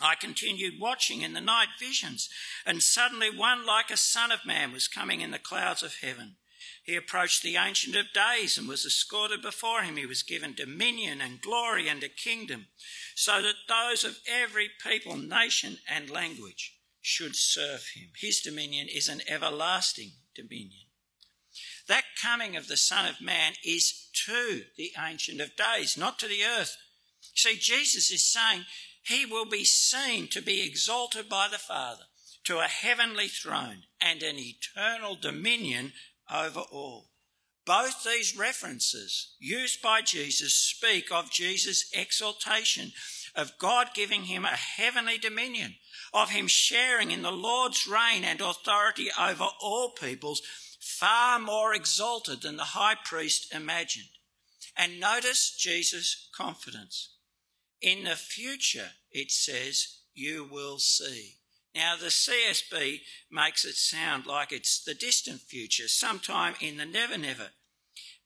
I 0.00 0.14
continued 0.14 0.80
watching 0.80 1.22
in 1.22 1.32
the 1.32 1.40
night 1.40 1.68
visions, 1.78 2.28
and 2.66 2.82
suddenly 2.82 3.30
one 3.30 3.64
like 3.64 3.90
a 3.90 3.96
son 3.96 4.30
of 4.30 4.44
man 4.44 4.72
was 4.72 4.88
coming 4.88 5.20
in 5.20 5.30
the 5.30 5.38
clouds 5.38 5.82
of 5.82 5.96
heaven. 6.02 6.36
He 6.82 6.94
approached 6.94 7.42
the 7.42 7.56
Ancient 7.56 7.96
of 7.96 8.12
Days 8.12 8.56
and 8.56 8.68
was 8.68 8.84
escorted 8.84 9.42
before 9.42 9.82
him. 9.82 9.96
He 9.96 10.06
was 10.06 10.22
given 10.22 10.54
dominion 10.54 11.20
and 11.20 11.40
glory 11.40 11.88
and 11.88 12.02
a 12.04 12.08
kingdom, 12.08 12.66
so 13.14 13.42
that 13.42 13.66
those 13.68 14.04
of 14.04 14.18
every 14.28 14.68
people, 14.84 15.16
nation, 15.16 15.78
and 15.88 16.10
language 16.10 16.74
should 17.00 17.34
serve 17.34 17.86
him. 17.94 18.10
His 18.16 18.40
dominion 18.40 18.88
is 18.88 19.08
an 19.08 19.22
everlasting 19.28 20.12
dominion. 20.34 20.86
That 21.88 22.04
coming 22.20 22.56
of 22.56 22.68
the 22.68 22.76
Son 22.76 23.06
of 23.06 23.20
Man 23.20 23.54
is 23.64 24.08
to 24.26 24.62
the 24.76 24.92
Ancient 24.98 25.40
of 25.40 25.56
Days, 25.56 25.96
not 25.96 26.18
to 26.18 26.28
the 26.28 26.44
earth. 26.44 26.76
See, 27.34 27.56
Jesus 27.56 28.10
is 28.10 28.24
saying 28.24 28.64
he 29.06 29.24
will 29.24 29.44
be 29.44 29.64
seen 29.64 30.28
to 30.28 30.42
be 30.42 30.66
exalted 30.66 31.28
by 31.28 31.48
the 31.50 31.58
Father 31.58 32.04
to 32.44 32.58
a 32.58 32.64
heavenly 32.64 33.28
throne 33.28 33.84
and 34.00 34.22
an 34.22 34.36
eternal 34.38 35.16
dominion 35.16 35.92
over 36.32 36.60
all. 36.60 37.10
Both 37.64 38.04
these 38.04 38.36
references 38.36 39.34
used 39.38 39.82
by 39.82 40.02
Jesus 40.02 40.54
speak 40.54 41.10
of 41.12 41.30
Jesus' 41.30 41.90
exaltation, 41.92 42.92
of 43.34 43.58
God 43.58 43.88
giving 43.94 44.24
him 44.24 44.44
a 44.44 44.48
heavenly 44.56 45.18
dominion, 45.18 45.76
of 46.12 46.30
him 46.30 46.46
sharing 46.46 47.10
in 47.10 47.22
the 47.22 47.32
Lord's 47.32 47.86
reign 47.86 48.24
and 48.24 48.40
authority 48.40 49.08
over 49.20 49.46
all 49.60 49.90
peoples, 49.90 50.42
far 50.80 51.38
more 51.38 51.74
exalted 51.74 52.42
than 52.42 52.56
the 52.56 52.62
high 52.62 52.96
priest 53.04 53.52
imagined. 53.52 54.08
And 54.76 55.00
notice 55.00 55.56
Jesus' 55.56 56.28
confidence. 56.36 57.15
In 57.82 58.04
the 58.04 58.16
future, 58.16 58.90
it 59.10 59.30
says, 59.30 59.98
you 60.14 60.48
will 60.50 60.78
see. 60.78 61.34
Now, 61.74 61.94
the 61.96 62.06
CSB 62.06 63.00
makes 63.30 63.64
it 63.66 63.74
sound 63.74 64.26
like 64.26 64.50
it's 64.50 64.82
the 64.82 64.94
distant 64.94 65.42
future, 65.42 65.88
sometime 65.88 66.54
in 66.60 66.78
the 66.78 66.86
never 66.86 67.18
never. 67.18 67.50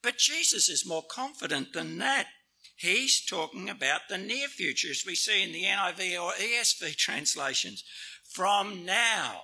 But 0.03 0.19
Jesus 0.19 0.69
is 0.69 0.87
more 0.87 1.03
confident 1.03 1.73
than 1.73 1.99
that. 1.99 2.29
He's 2.77 3.25
talking 3.25 3.69
about 3.69 4.03
the 4.09 4.19
near 4.19 4.49
future, 4.49 4.91
as 4.91 5.05
we 5.05 5.15
see 5.15 5.43
in 5.43 5.53
the 5.53 5.65
NIV 5.65 6.23
or 6.23 6.33
ESV 6.33 6.97
translations. 6.97 7.85
From 8.33 8.87
now, 8.87 9.43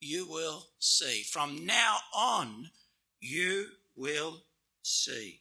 you 0.00 0.28
will 0.28 0.66
see. 0.78 1.22
From 1.22 1.64
now 1.64 1.98
on, 2.14 2.70
you 3.20 3.68
will 3.94 4.42
see. 4.82 5.40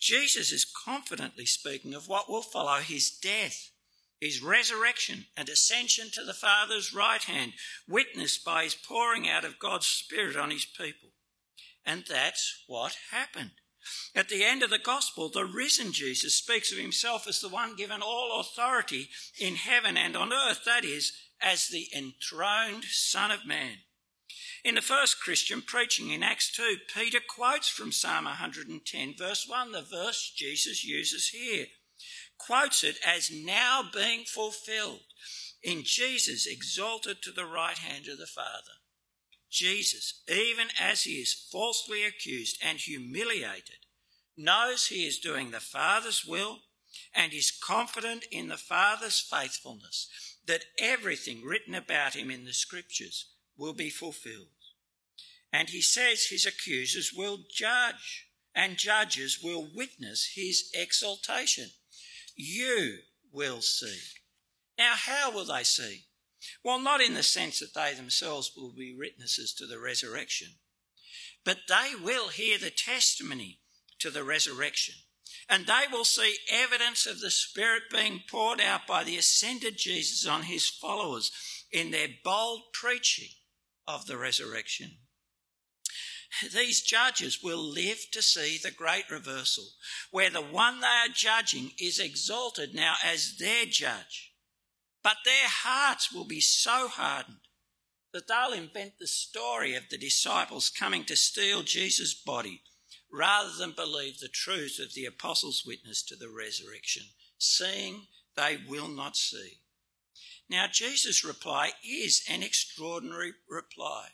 Jesus 0.00 0.50
is 0.50 0.64
confidently 0.64 1.44
speaking 1.44 1.94
of 1.94 2.08
what 2.08 2.28
will 2.28 2.42
follow 2.42 2.80
his 2.80 3.10
death, 3.10 3.70
his 4.18 4.42
resurrection 4.42 5.26
and 5.36 5.48
ascension 5.48 6.10
to 6.12 6.24
the 6.24 6.34
Father's 6.34 6.94
right 6.94 7.22
hand, 7.22 7.52
witnessed 7.86 8.44
by 8.44 8.64
his 8.64 8.74
pouring 8.74 9.28
out 9.28 9.44
of 9.44 9.58
God's 9.58 9.86
Spirit 9.86 10.36
on 10.36 10.50
his 10.50 10.64
people. 10.64 11.10
And 11.84 12.04
that's 12.08 12.64
what 12.66 12.96
happened. 13.10 13.52
At 14.14 14.28
the 14.28 14.44
end 14.44 14.62
of 14.62 14.70
the 14.70 14.78
gospel, 14.78 15.30
the 15.30 15.44
risen 15.44 15.92
Jesus 15.92 16.34
speaks 16.34 16.70
of 16.70 16.78
himself 16.78 17.26
as 17.26 17.40
the 17.40 17.48
one 17.48 17.76
given 17.76 18.02
all 18.02 18.40
authority 18.40 19.08
in 19.38 19.56
heaven 19.56 19.96
and 19.96 20.16
on 20.16 20.32
earth, 20.32 20.64
that 20.64 20.84
is, 20.84 21.12
as 21.40 21.68
the 21.68 21.88
enthroned 21.96 22.84
Son 22.84 23.30
of 23.30 23.46
Man. 23.46 23.78
In 24.62 24.74
the 24.74 24.82
first 24.82 25.20
Christian 25.20 25.62
preaching 25.62 26.10
in 26.10 26.22
Acts 26.22 26.52
2, 26.54 26.76
Peter 26.94 27.20
quotes 27.26 27.68
from 27.68 27.92
Psalm 27.92 28.26
110, 28.26 29.14
verse 29.16 29.48
1, 29.48 29.72
the 29.72 29.80
verse 29.80 30.30
Jesus 30.36 30.84
uses 30.84 31.28
here. 31.28 31.66
Quotes 32.36 32.84
it 32.84 32.96
as 33.06 33.30
now 33.30 33.82
being 33.92 34.24
fulfilled 34.24 35.00
in 35.62 35.82
Jesus 35.82 36.46
exalted 36.46 37.22
to 37.22 37.32
the 37.32 37.46
right 37.46 37.78
hand 37.78 38.06
of 38.08 38.18
the 38.18 38.26
Father. 38.26 38.80
Jesus, 39.50 40.22
even 40.28 40.68
as 40.78 41.02
he 41.02 41.14
is 41.14 41.48
falsely 41.50 42.04
accused 42.04 42.58
and 42.62 42.78
humiliated, 42.78 43.86
knows 44.36 44.86
he 44.86 45.06
is 45.06 45.18
doing 45.18 45.50
the 45.50 45.60
Father's 45.60 46.24
will 46.24 46.58
and 47.14 47.32
is 47.32 47.50
confident 47.50 48.24
in 48.30 48.48
the 48.48 48.56
Father's 48.56 49.20
faithfulness 49.20 50.08
that 50.46 50.66
everything 50.78 51.42
written 51.44 51.74
about 51.74 52.14
him 52.14 52.30
in 52.30 52.44
the 52.44 52.52
Scriptures 52.52 53.26
will 53.60 53.74
be 53.74 53.90
fulfilled. 53.90 54.48
And 55.52 55.68
he 55.68 55.82
says 55.82 56.26
his 56.26 56.46
accusers 56.46 57.12
will 57.14 57.40
judge, 57.52 58.28
and 58.54 58.76
judges 58.76 59.38
will 59.42 59.68
witness 59.74 60.32
his 60.34 60.70
exaltation. 60.74 61.66
You 62.34 62.98
will 63.32 63.60
see. 63.60 63.98
Now, 64.78 64.94
how 64.96 65.30
will 65.30 65.44
they 65.44 65.62
see? 65.62 66.06
Well, 66.64 66.80
not 66.80 67.02
in 67.02 67.14
the 67.14 67.22
sense 67.22 67.60
that 67.60 67.74
they 67.74 67.92
themselves 67.94 68.52
will 68.56 68.72
be 68.72 68.96
witnesses 68.96 69.52
to 69.54 69.66
the 69.66 69.78
resurrection, 69.78 70.48
but 71.44 71.58
they 71.68 71.92
will 72.02 72.28
hear 72.28 72.58
the 72.58 72.70
testimony 72.70 73.60
to 73.98 74.10
the 74.10 74.24
resurrection. 74.24 74.94
And 75.48 75.66
they 75.66 75.84
will 75.92 76.04
see 76.04 76.36
evidence 76.50 77.06
of 77.06 77.20
the 77.20 77.30
Spirit 77.30 77.84
being 77.92 78.22
poured 78.30 78.60
out 78.60 78.86
by 78.86 79.04
the 79.04 79.18
ascended 79.18 79.76
Jesus 79.76 80.26
on 80.26 80.44
his 80.44 80.66
followers 80.66 81.30
in 81.70 81.90
their 81.90 82.08
bold 82.24 82.62
preaching 82.72 83.28
of 83.94 84.06
the 84.06 84.16
resurrection. 84.16 84.98
These 86.54 86.82
judges 86.82 87.42
will 87.42 87.62
live 87.62 88.10
to 88.12 88.22
see 88.22 88.56
the 88.56 88.70
great 88.70 89.10
reversal, 89.10 89.64
where 90.10 90.30
the 90.30 90.40
one 90.40 90.80
they 90.80 90.86
are 90.86 91.12
judging 91.12 91.72
is 91.78 91.98
exalted 91.98 92.74
now 92.74 92.94
as 93.04 93.36
their 93.38 93.66
judge. 93.66 94.32
But 95.02 95.18
their 95.24 95.48
hearts 95.48 96.12
will 96.12 96.26
be 96.26 96.40
so 96.40 96.88
hardened 96.88 97.48
that 98.12 98.28
they'll 98.28 98.52
invent 98.52 98.98
the 98.98 99.06
story 99.06 99.74
of 99.74 99.88
the 99.88 99.98
disciples 99.98 100.68
coming 100.68 101.04
to 101.04 101.16
steal 101.16 101.62
Jesus' 101.62 102.14
body 102.14 102.62
rather 103.12 103.50
than 103.58 103.72
believe 103.72 104.20
the 104.20 104.28
truth 104.28 104.78
of 104.80 104.94
the 104.94 105.04
apostles' 105.04 105.64
witness 105.66 106.02
to 106.04 106.16
the 106.16 106.28
resurrection, 106.28 107.02
seeing 107.38 108.06
they 108.36 108.58
will 108.68 108.88
not 108.88 109.16
see. 109.16 109.58
Now, 110.50 110.66
Jesus' 110.66 111.24
reply 111.24 111.70
is 111.88 112.24
an 112.28 112.42
extraordinary 112.42 113.34
reply, 113.48 114.08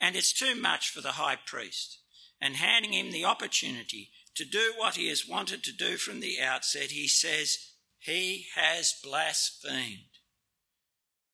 and 0.00 0.16
it's 0.16 0.32
too 0.32 0.54
much 0.54 0.88
for 0.88 1.02
the 1.02 1.12
high 1.12 1.36
priest. 1.36 1.98
And 2.40 2.56
handing 2.56 2.94
him 2.94 3.12
the 3.12 3.26
opportunity 3.26 4.10
to 4.34 4.46
do 4.46 4.72
what 4.78 4.96
he 4.96 5.08
has 5.08 5.28
wanted 5.28 5.62
to 5.64 5.72
do 5.72 5.96
from 5.96 6.20
the 6.20 6.40
outset, 6.40 6.90
he 6.90 7.06
says, 7.06 7.72
He 7.98 8.46
has 8.54 8.94
blasphemed. 9.04 10.08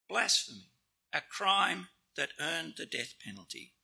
Blasphemy, 0.09 0.73
a 1.12 1.21
crime 1.21 1.88
that 2.16 2.30
earned 2.40 2.75
the 2.76 2.87
death 2.87 3.14
penalty. 3.25 3.75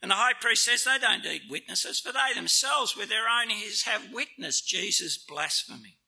And 0.00 0.10
the 0.10 0.16
high 0.16 0.32
priest 0.32 0.64
says 0.64 0.84
they 0.84 0.98
don't 0.98 1.22
need 1.22 1.42
witnesses, 1.50 2.00
for 2.00 2.12
they 2.12 2.34
themselves, 2.34 2.96
with 2.96 3.10
their 3.10 3.28
own 3.28 3.50
ears, 3.50 3.82
have 3.82 4.12
witnessed 4.12 4.66
Jesus' 4.66 5.18
blasphemy. 5.18 5.98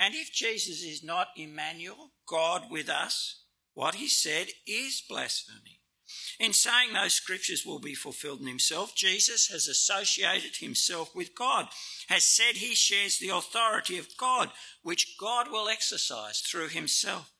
And 0.00 0.14
if 0.14 0.32
Jesus 0.32 0.82
is 0.82 1.04
not 1.04 1.28
Emmanuel, 1.36 2.10
God 2.26 2.70
with 2.70 2.88
us, 2.88 3.42
what 3.74 3.96
he 3.96 4.08
said 4.08 4.48
is 4.66 5.02
blasphemy. 5.08 5.80
In 6.38 6.52
saying 6.52 6.92
those 6.92 7.14
scriptures 7.14 7.64
will 7.64 7.78
be 7.78 7.94
fulfilled 7.94 8.40
in 8.40 8.46
himself, 8.46 8.94
Jesus 8.94 9.48
has 9.48 9.66
associated 9.66 10.56
himself 10.56 11.14
with 11.14 11.34
God, 11.34 11.68
has 12.08 12.24
said 12.24 12.56
he 12.56 12.74
shares 12.74 13.18
the 13.18 13.30
authority 13.30 13.98
of 13.98 14.16
God, 14.16 14.50
which 14.82 15.16
God 15.18 15.50
will 15.50 15.68
exercise 15.68 16.40
through 16.40 16.68
himself. 16.68 17.30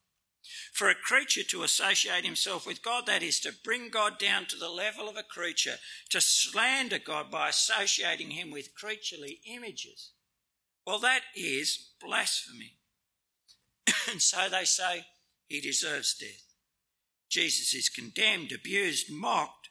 For 0.72 0.88
a 0.88 0.94
creature 0.94 1.42
to 1.44 1.62
associate 1.62 2.24
himself 2.24 2.66
with 2.66 2.82
God, 2.82 3.06
that 3.06 3.22
is, 3.22 3.40
to 3.40 3.52
bring 3.64 3.90
God 3.90 4.18
down 4.18 4.46
to 4.46 4.56
the 4.56 4.68
level 4.68 5.08
of 5.08 5.16
a 5.16 5.22
creature, 5.22 5.76
to 6.10 6.20
slander 6.20 6.98
God 6.98 7.30
by 7.30 7.48
associating 7.48 8.30
him 8.30 8.50
with 8.50 8.74
creaturely 8.74 9.40
images, 9.46 10.12
well, 10.86 10.98
that 10.98 11.22
is 11.34 11.92
blasphemy. 12.00 12.78
and 14.10 14.20
so 14.20 14.48
they 14.50 14.64
say 14.64 15.06
he 15.46 15.60
deserves 15.60 16.14
death. 16.14 16.54
Jesus 17.28 17.74
is 17.74 17.88
condemned, 17.88 18.52
abused, 18.52 19.10
mocked 19.10 19.70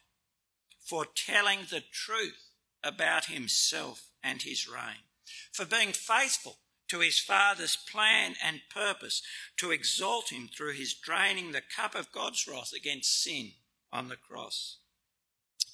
for 0.84 1.06
telling 1.14 1.60
the 1.70 1.82
truth 1.92 2.50
about 2.82 3.26
himself 3.26 4.08
and 4.22 4.42
his 4.42 4.68
reign, 4.68 5.04
for 5.52 5.64
being 5.64 5.92
faithful 5.92 6.58
to 6.88 7.00
his 7.00 7.18
Father's 7.18 7.76
plan 7.76 8.34
and 8.44 8.60
purpose 8.72 9.22
to 9.56 9.70
exalt 9.70 10.30
him 10.30 10.48
through 10.48 10.74
his 10.74 10.94
draining 10.94 11.52
the 11.52 11.62
cup 11.74 11.94
of 11.94 12.12
God's 12.12 12.46
wrath 12.46 12.72
against 12.76 13.22
sin 13.22 13.52
on 13.92 14.08
the 14.08 14.16
cross. 14.16 14.78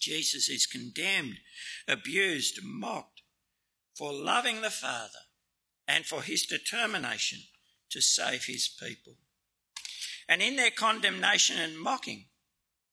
Jesus 0.00 0.48
is 0.48 0.66
condemned, 0.66 1.38
abused, 1.88 2.60
mocked 2.62 3.22
for 3.96 4.12
loving 4.12 4.62
the 4.62 4.70
Father 4.70 5.26
and 5.86 6.06
for 6.06 6.22
his 6.22 6.46
determination 6.46 7.40
to 7.90 8.00
save 8.00 8.44
his 8.44 8.68
people. 8.68 9.16
And 10.28 10.40
in 10.40 10.56
their 10.56 10.70
condemnation 10.70 11.58
and 11.58 11.78
mocking, 11.78 12.26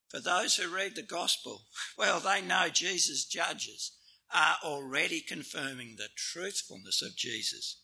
for 0.10 0.20
those 0.20 0.56
who 0.56 0.74
read 0.74 0.96
the 0.96 1.04
gospel, 1.04 1.66
well, 1.98 2.20
they 2.20 2.42
know 2.42 2.70
Jesus' 2.70 3.26
judges 3.26 3.92
are 4.34 4.58
already 4.64 5.22
confirming 5.22 5.96
the 5.96 6.10
truthfulness 6.16 7.02
of 7.02 7.16
Jesus. 7.16 7.82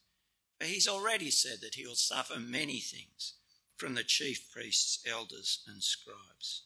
For 0.60 0.66
he's 0.66 0.88
already 0.88 1.32
said 1.32 1.60
that 1.62 1.76
he 1.76 1.86
will 1.86 1.96
suffer 1.96 2.40
many 2.40 2.80
things 2.80 3.36
from 3.78 3.96
the 3.96 4.04
chief 4.04 4.52
priests, 4.52 5.00
elders, 5.06 5.64
and 5.68 5.84
scribes. 5.84 6.64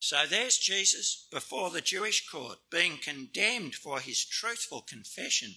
So 0.00 0.24
there's 0.28 0.58
Jesus 0.58 1.26
before 1.30 1.70
the 1.70 1.80
Jewish 1.80 2.28
court 2.28 2.58
being 2.70 2.98
condemned 2.98 3.74
for 3.74 4.00
his 4.00 4.24
truthful 4.24 4.82
confession. 4.82 5.56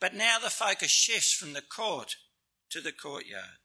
But 0.00 0.14
now 0.14 0.38
the 0.38 0.50
focus 0.50 0.90
shifts 0.90 1.32
from 1.32 1.52
the 1.52 1.62
court 1.62 2.16
to 2.70 2.80
the 2.80 2.92
courtyard. 2.92 3.58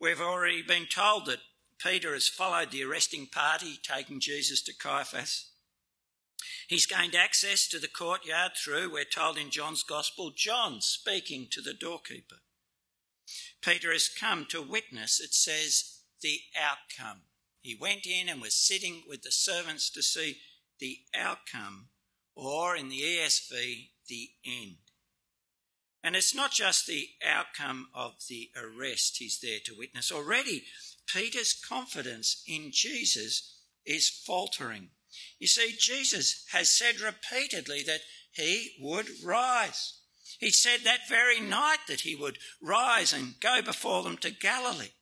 We've 0.00 0.20
already 0.20 0.62
been 0.62 0.86
told 0.86 1.26
that 1.26 1.40
Peter 1.78 2.12
has 2.14 2.28
followed 2.28 2.70
the 2.70 2.82
arresting 2.82 3.28
party, 3.32 3.78
taking 3.82 4.20
Jesus 4.20 4.62
to 4.62 4.72
Caiaphas. 4.74 5.50
He's 6.68 6.86
gained 6.86 7.14
access 7.14 7.68
to 7.68 7.78
the 7.78 7.88
courtyard 7.88 8.52
through, 8.56 8.92
we're 8.92 9.04
told 9.04 9.38
in 9.38 9.50
John's 9.50 9.82
Gospel, 9.82 10.32
John 10.34 10.80
speaking 10.80 11.48
to 11.50 11.60
the 11.60 11.74
doorkeeper. 11.74 12.36
Peter 13.62 13.92
has 13.92 14.08
come 14.08 14.46
to 14.50 14.62
witness, 14.62 15.20
it 15.20 15.34
says, 15.34 16.00
the 16.20 16.40
outcome 16.56 17.22
he 17.60 17.74
went 17.74 18.06
in 18.06 18.28
and 18.28 18.40
was 18.40 18.54
sitting 18.54 19.02
with 19.06 19.22
the 19.22 19.30
servants 19.30 19.90
to 19.90 20.02
see 20.02 20.38
the 20.80 20.98
outcome, 21.14 21.88
or 22.34 22.76
in 22.76 22.88
the 22.88 23.00
ESV, 23.00 23.90
the 24.08 24.30
end. 24.46 24.76
And 26.02 26.14
it's 26.14 26.34
not 26.34 26.52
just 26.52 26.86
the 26.86 27.08
outcome 27.26 27.88
of 27.94 28.12
the 28.28 28.50
arrest 28.56 29.16
he's 29.18 29.40
there 29.40 29.58
to 29.64 29.74
witness. 29.76 30.12
Already, 30.12 30.64
Peter's 31.06 31.52
confidence 31.68 32.42
in 32.46 32.70
Jesus 32.72 33.62
is 33.84 34.08
faltering. 34.08 34.90
You 35.38 35.48
see, 35.48 35.74
Jesus 35.78 36.44
has 36.52 36.70
said 36.70 37.00
repeatedly 37.00 37.82
that 37.84 38.00
he 38.30 38.72
would 38.80 39.08
rise. 39.24 39.94
He 40.38 40.50
said 40.50 40.80
that 40.84 41.08
very 41.08 41.40
night 41.40 41.78
that 41.88 42.02
he 42.02 42.14
would 42.14 42.38
rise 42.62 43.12
and 43.12 43.40
go 43.40 43.60
before 43.62 44.02
them 44.02 44.18
to 44.18 44.30
Galilee. 44.30 44.92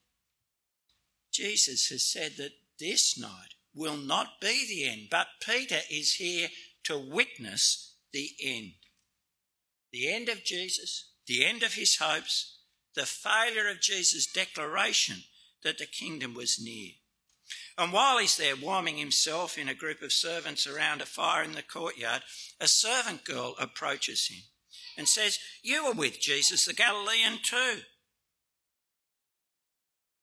Jesus 1.30 1.88
has 1.90 2.10
said 2.10 2.36
that 2.38 2.52
this 2.80 3.18
night 3.18 3.54
will 3.74 3.98
not 3.98 4.40
be 4.40 4.66
the 4.66 4.88
end, 4.88 5.08
but 5.10 5.26
Peter 5.44 5.80
is 5.90 6.14
here 6.14 6.48
to 6.84 6.96
witness 6.98 7.96
the 8.12 8.30
end. 8.42 8.72
The 9.96 10.12
end 10.12 10.28
of 10.28 10.44
Jesus, 10.44 11.08
the 11.26 11.42
end 11.42 11.62
of 11.62 11.72
his 11.72 11.96
hopes, 11.96 12.58
the 12.94 13.06
failure 13.06 13.66
of 13.66 13.80
Jesus' 13.80 14.30
declaration 14.30 15.22
that 15.62 15.78
the 15.78 15.86
kingdom 15.86 16.34
was 16.34 16.60
near. 16.62 16.90
And 17.78 17.94
while 17.94 18.18
he's 18.18 18.36
there 18.36 18.56
warming 18.56 18.98
himself 18.98 19.56
in 19.56 19.70
a 19.70 19.74
group 19.74 20.02
of 20.02 20.12
servants 20.12 20.66
around 20.66 21.00
a 21.00 21.06
fire 21.06 21.42
in 21.42 21.52
the 21.52 21.62
courtyard, 21.62 22.20
a 22.60 22.68
servant 22.68 23.24
girl 23.24 23.54
approaches 23.58 24.26
him 24.26 24.42
and 24.98 25.08
says, 25.08 25.38
You 25.62 25.86
were 25.86 25.94
with 25.94 26.20
Jesus 26.20 26.66
the 26.66 26.74
Galilean 26.74 27.38
too. 27.42 27.80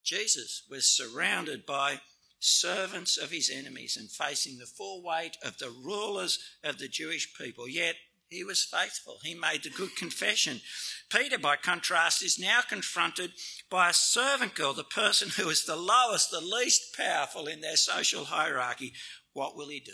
Jesus 0.04 0.68
was 0.70 0.86
surrounded 0.86 1.66
by 1.66 2.02
servants 2.38 3.18
of 3.18 3.32
his 3.32 3.50
enemies 3.50 3.98
and 3.98 4.12
facing 4.12 4.60
the 4.60 4.68
full 4.68 5.02
weight 5.02 5.36
of 5.44 5.58
the 5.58 5.72
rulers 5.72 6.38
of 6.64 6.78
the 6.78 6.88
Jewish 6.88 7.34
people. 7.36 7.68
Yet 7.68 7.96
he 8.34 8.44
was 8.44 8.64
faithful. 8.64 9.20
He 9.24 9.36
made 9.36 9.64
the 9.64 9.70
good 9.70 9.96
confession. 9.96 10.62
Peter, 11.10 11.38
by 11.38 11.56
contrast, 11.56 12.24
is 12.24 12.40
now 12.40 12.62
confronted 12.68 13.32
by 13.70 13.90
a 13.90 13.94
servant 13.94 14.56
girl, 14.56 14.74
the 14.74 14.84
person 14.84 15.30
who 15.30 15.50
is 15.50 15.66
the 15.66 15.76
lowest, 15.76 16.32
the 16.32 16.42
least 16.42 16.96
powerful 16.98 17.48
in 17.48 17.62
their 17.62 17.76
social 17.76 18.26
hierarchy. 18.26 18.94
What 19.34 19.56
will 19.56 19.70
he 19.70 19.80
do? 19.80 19.94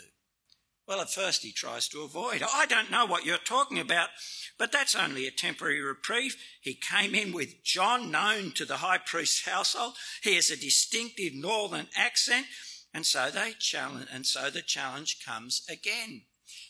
Well, 0.89 1.01
at 1.01 1.11
first 1.11 1.43
he 1.43 1.51
tries 1.51 1.87
to 1.89 2.01
avoid. 2.01 2.41
I 2.41 2.65
don't 2.65 2.89
know 2.89 3.05
what 3.05 3.23
you're 3.23 3.37
talking 3.37 3.77
about, 3.77 4.09
but 4.57 4.71
that's 4.71 4.95
only 4.95 5.27
a 5.27 5.31
temporary 5.31 5.81
reprieve. 5.81 6.35
He 6.61 6.73
came 6.73 7.13
in 7.13 7.31
with 7.31 7.63
John, 7.63 8.09
known 8.09 8.53
to 8.53 8.65
the 8.65 8.77
high 8.77 8.97
priest's 8.97 9.45
household. 9.47 9.93
He 10.23 10.33
has 10.33 10.49
a 10.49 10.57
distinctive 10.57 11.35
northern 11.35 11.89
accent, 11.95 12.47
and 12.91 13.05
so 13.05 13.29
they 13.29 13.53
challenge, 13.59 14.07
and 14.11 14.25
so 14.25 14.49
the 14.49 14.63
challenge 14.63 15.23
comes 15.23 15.61
again. 15.69 16.23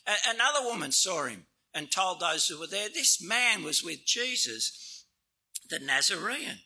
A- 0.06 0.30
another 0.34 0.66
woman 0.66 0.92
saw 0.92 1.24
him 1.24 1.46
and 1.72 1.90
told 1.90 2.20
those 2.20 2.48
who 2.48 2.58
were 2.58 2.66
there, 2.66 2.88
"This 2.88 3.20
man 3.20 3.62
was 3.62 3.82
with 3.82 4.04
Jesus, 4.04 5.04
the 5.68 5.78
Nazarene." 5.78 6.62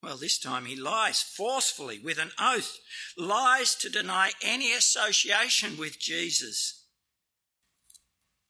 Well, 0.00 0.16
this 0.16 0.38
time 0.38 0.66
he 0.66 0.76
lies 0.76 1.22
forcefully 1.22 1.98
with 1.98 2.18
an 2.18 2.32
oath, 2.38 2.78
lies 3.16 3.74
to 3.76 3.88
deny 3.88 4.32
any 4.40 4.72
association 4.72 5.76
with 5.76 5.98
Jesus, 5.98 6.84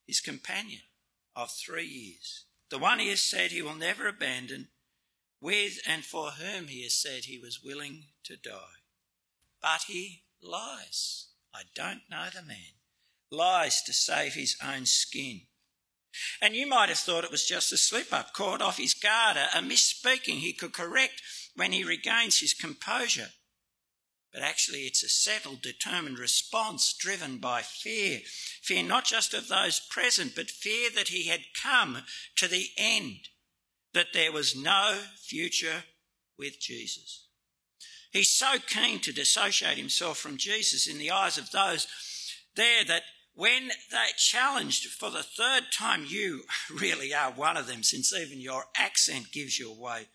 his 0.06 0.20
companion 0.20 0.82
of 1.34 1.50
three 1.50 1.86
years, 1.86 2.44
the 2.68 2.78
one 2.78 2.98
he 2.98 3.08
has 3.08 3.22
said 3.22 3.50
he 3.50 3.62
will 3.62 3.74
never 3.74 4.08
abandon, 4.08 4.72
with 5.40 5.80
and 5.86 6.04
for 6.04 6.32
whom 6.32 6.68
he 6.68 6.82
has 6.82 6.94
said 6.94 7.24
he 7.24 7.38
was 7.38 7.62
willing 7.62 8.12
to 8.24 8.36
die. 8.36 8.82
But 9.60 9.84
he 9.84 10.26
lies. 10.40 11.28
I 11.54 11.62
don't 11.74 12.08
know 12.10 12.28
the 12.28 12.42
man. 12.42 12.77
Lies 13.30 13.82
to 13.82 13.92
save 13.92 14.34
his 14.34 14.56
own 14.64 14.86
skin. 14.86 15.42
And 16.40 16.54
you 16.54 16.66
might 16.66 16.88
have 16.88 16.98
thought 16.98 17.24
it 17.24 17.30
was 17.30 17.46
just 17.46 17.72
a 17.72 17.76
slip 17.76 18.12
up, 18.12 18.32
caught 18.32 18.62
off 18.62 18.78
his 18.78 18.94
guard, 18.94 19.36
a, 19.36 19.58
misspeaking 19.58 20.38
he 20.38 20.52
could 20.52 20.72
correct 20.72 21.22
when 21.54 21.72
he 21.72 21.84
regains 21.84 22.40
his 22.40 22.54
composure. 22.54 23.28
But 24.32 24.42
actually, 24.42 24.80
it's 24.80 25.02
a 25.02 25.08
settled, 25.08 25.62
determined 25.62 26.18
response 26.18 26.94
driven 26.98 27.38
by 27.38 27.62
fear. 27.62 28.20
Fear 28.62 28.84
not 28.84 29.04
just 29.04 29.32
of 29.32 29.48
those 29.48 29.80
present, 29.80 30.34
but 30.34 30.50
fear 30.50 30.90
that 30.94 31.08
he 31.08 31.28
had 31.28 31.40
come 31.60 32.02
to 32.36 32.48
the 32.48 32.68
end, 32.76 33.28
that 33.94 34.12
there 34.12 34.32
was 34.32 34.56
no 34.56 34.98
future 35.16 35.84
with 36.38 36.60
Jesus. 36.60 37.26
He's 38.10 38.30
so 38.30 38.58
keen 38.66 39.00
to 39.00 39.12
dissociate 39.12 39.76
himself 39.76 40.18
from 40.18 40.36
Jesus 40.36 40.86
in 40.86 40.98
the 40.98 41.10
eyes 41.10 41.38
of 41.38 41.50
those 41.50 41.86
there 42.54 42.84
that 42.84 43.02
when 43.38 43.68
they 43.92 44.08
challenged 44.16 44.88
for 44.88 45.10
the 45.12 45.22
third 45.22 45.66
time, 45.72 46.04
you 46.08 46.42
really 46.74 47.14
are 47.14 47.30
one 47.30 47.56
of 47.56 47.68
them, 47.68 47.84
since 47.84 48.12
even 48.12 48.40
your 48.40 48.64
accent 48.76 49.30
gives 49.30 49.60
you 49.60 49.70
away. 49.70 50.08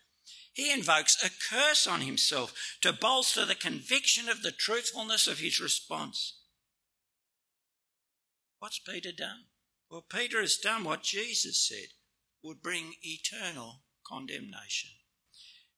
He 0.52 0.74
invokes 0.74 1.24
a 1.24 1.30
curse 1.50 1.88
on 1.88 2.02
himself 2.02 2.54
to 2.82 2.92
bolster 2.92 3.46
the 3.46 3.56
conviction 3.56 4.28
of 4.28 4.42
the 4.42 4.52
truthfulness 4.52 5.26
of 5.26 5.40
his 5.40 5.62
response. 5.62 6.34
What's 8.60 8.80
Peter 8.80 9.14
done? 9.18 9.46
Well, 9.90 10.06
Peter 10.14 10.42
has 10.42 10.58
done 10.58 10.84
what 10.84 11.04
Jesus 11.04 11.66
said 11.66 11.94
would 12.44 12.62
bring 12.62 12.96
eternal 13.04 13.84
condemnation. 14.06 14.90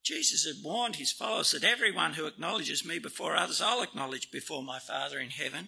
Jesus 0.03 0.47
had 0.47 0.65
warned 0.65 0.95
his 0.95 1.11
followers 1.11 1.51
that 1.51 1.63
everyone 1.63 2.13
who 2.13 2.25
acknowledges 2.25 2.83
me 2.83 2.97
before 2.97 3.35
others, 3.35 3.61
I'll 3.61 3.83
acknowledge 3.83 4.31
before 4.31 4.63
my 4.63 4.79
Father 4.79 5.19
in 5.19 5.29
heaven. 5.29 5.67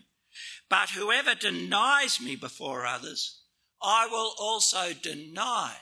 But 0.69 0.91
whoever 0.91 1.35
denies 1.35 2.19
me 2.19 2.35
before 2.35 2.85
others, 2.85 3.41
I 3.81 4.07
will 4.07 4.33
also 4.39 4.93
deny 4.93 5.75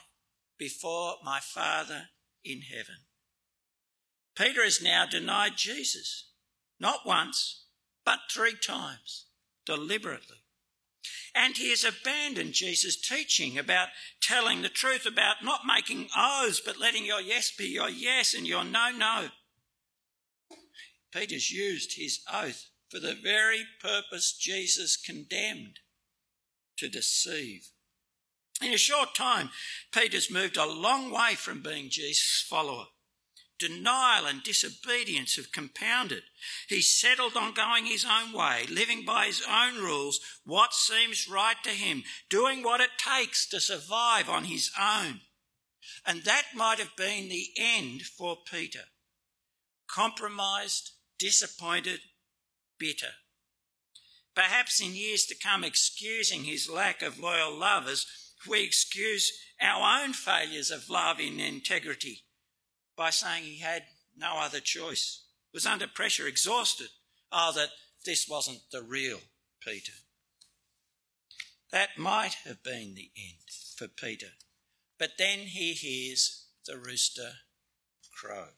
before 0.58 1.16
my 1.24 1.40
Father 1.40 2.08
in 2.44 2.62
heaven. 2.62 2.96
Peter 4.36 4.62
has 4.62 4.82
now 4.82 5.06
denied 5.06 5.56
Jesus, 5.56 6.30
not 6.78 7.06
once, 7.06 7.64
but 8.04 8.20
three 8.30 8.54
times, 8.54 9.26
deliberately. 9.64 10.36
And 11.34 11.56
he 11.56 11.70
has 11.70 11.84
abandoned 11.84 12.52
Jesus' 12.52 13.00
teaching 13.00 13.58
about 13.58 13.88
telling 14.22 14.62
the 14.62 14.68
truth, 14.68 15.06
about 15.06 15.44
not 15.44 15.60
making 15.66 16.08
oaths, 16.16 16.60
but 16.64 16.78
letting 16.78 17.04
your 17.04 17.20
yes 17.20 17.50
be 17.50 17.66
your 17.66 17.88
yes 17.88 18.34
and 18.34 18.46
your 18.46 18.64
no, 18.64 18.90
no. 18.90 19.28
Peter's 21.12 21.50
used 21.50 21.96
his 21.96 22.20
oath 22.32 22.68
for 22.96 23.00
the 23.00 23.14
very 23.14 23.64
purpose 23.82 24.32
Jesus 24.32 24.96
condemned 24.96 25.80
to 26.78 26.88
deceive. 26.88 27.68
In 28.62 28.72
a 28.72 28.78
short 28.78 29.14
time, 29.14 29.50
Peter's 29.92 30.30
moved 30.30 30.56
a 30.56 30.64
long 30.64 31.10
way 31.10 31.34
from 31.34 31.60
being 31.60 31.90
Jesus' 31.90 32.46
follower. 32.48 32.86
Denial 33.58 34.24
and 34.24 34.42
disobedience 34.42 35.36
have 35.36 35.52
compounded. 35.52 36.22
He's 36.70 36.88
settled 36.88 37.36
on 37.36 37.52
going 37.52 37.84
his 37.84 38.06
own 38.06 38.32
way, 38.32 38.64
living 38.70 39.04
by 39.04 39.26
his 39.26 39.42
own 39.46 39.82
rules, 39.82 40.18
what 40.46 40.72
seems 40.72 41.28
right 41.28 41.56
to 41.64 41.70
him, 41.70 42.02
doing 42.30 42.62
what 42.62 42.80
it 42.80 42.90
takes 42.96 43.46
to 43.50 43.60
survive 43.60 44.30
on 44.30 44.44
his 44.44 44.70
own. 44.80 45.20
And 46.06 46.24
that 46.24 46.44
might 46.54 46.78
have 46.78 46.96
been 46.96 47.28
the 47.28 47.48
end 47.58 48.02
for 48.02 48.38
Peter. 48.50 48.84
Compromised, 49.86 50.92
disappointed, 51.18 52.00
bitter. 52.78 53.12
Perhaps 54.34 54.80
in 54.80 54.94
years 54.94 55.24
to 55.26 55.34
come, 55.34 55.64
excusing 55.64 56.44
his 56.44 56.68
lack 56.68 57.02
of 57.02 57.18
loyal 57.18 57.56
lovers, 57.56 58.06
we 58.48 58.62
excuse 58.62 59.32
our 59.60 60.02
own 60.02 60.12
failures 60.12 60.70
of 60.70 60.90
love 60.90 61.18
in 61.18 61.40
integrity 61.40 62.24
by 62.96 63.10
saying 63.10 63.44
he 63.44 63.60
had 63.60 63.84
no 64.16 64.36
other 64.38 64.60
choice, 64.60 65.24
was 65.52 65.66
under 65.66 65.86
pressure, 65.86 66.26
exhausted. 66.26 66.88
Oh, 67.32 67.52
that 67.56 67.70
this 68.04 68.28
wasn't 68.28 68.60
the 68.70 68.82
real 68.82 69.20
Peter. 69.60 69.92
That 71.72 71.98
might 71.98 72.36
have 72.44 72.62
been 72.62 72.94
the 72.94 73.10
end 73.16 73.50
for 73.76 73.88
Peter. 73.88 74.28
But 74.98 75.12
then 75.18 75.40
he 75.40 75.72
hears 75.72 76.46
the 76.66 76.78
rooster 76.78 77.32
crow. 78.12 78.48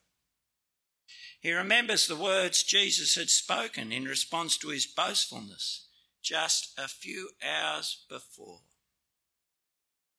He 1.41 1.53
remembers 1.53 2.07
the 2.07 2.17
words 2.17 2.63
Jesus 2.63 3.15
had 3.15 3.31
spoken 3.31 3.93
in 3.93 4.05
response 4.05 4.59
to 4.59 4.69
his 4.69 4.87
boastfulness 4.87 5.87
just 6.23 6.73
a 6.77 6.89
few 6.89 7.31
hours 7.43 8.05
before. 8.09 8.61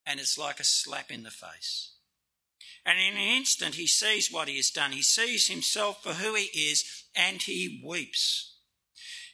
And 0.05 0.19
it's 0.19 0.37
like 0.37 0.59
a 0.59 0.63
slap 0.63 1.11
in 1.11 1.23
the 1.23 1.31
face. 1.31 1.91
And 2.85 2.97
in 2.97 3.15
an 3.15 3.37
instant, 3.37 3.75
he 3.75 3.85
sees 3.85 4.31
what 4.31 4.47
he 4.47 4.55
has 4.55 4.69
done. 4.69 4.91
He 4.91 5.01
sees 5.01 5.47
himself 5.47 6.01
for 6.01 6.13
who 6.13 6.35
he 6.35 6.45
is 6.45 7.03
and 7.15 7.41
he 7.41 7.83
weeps. 7.85 8.55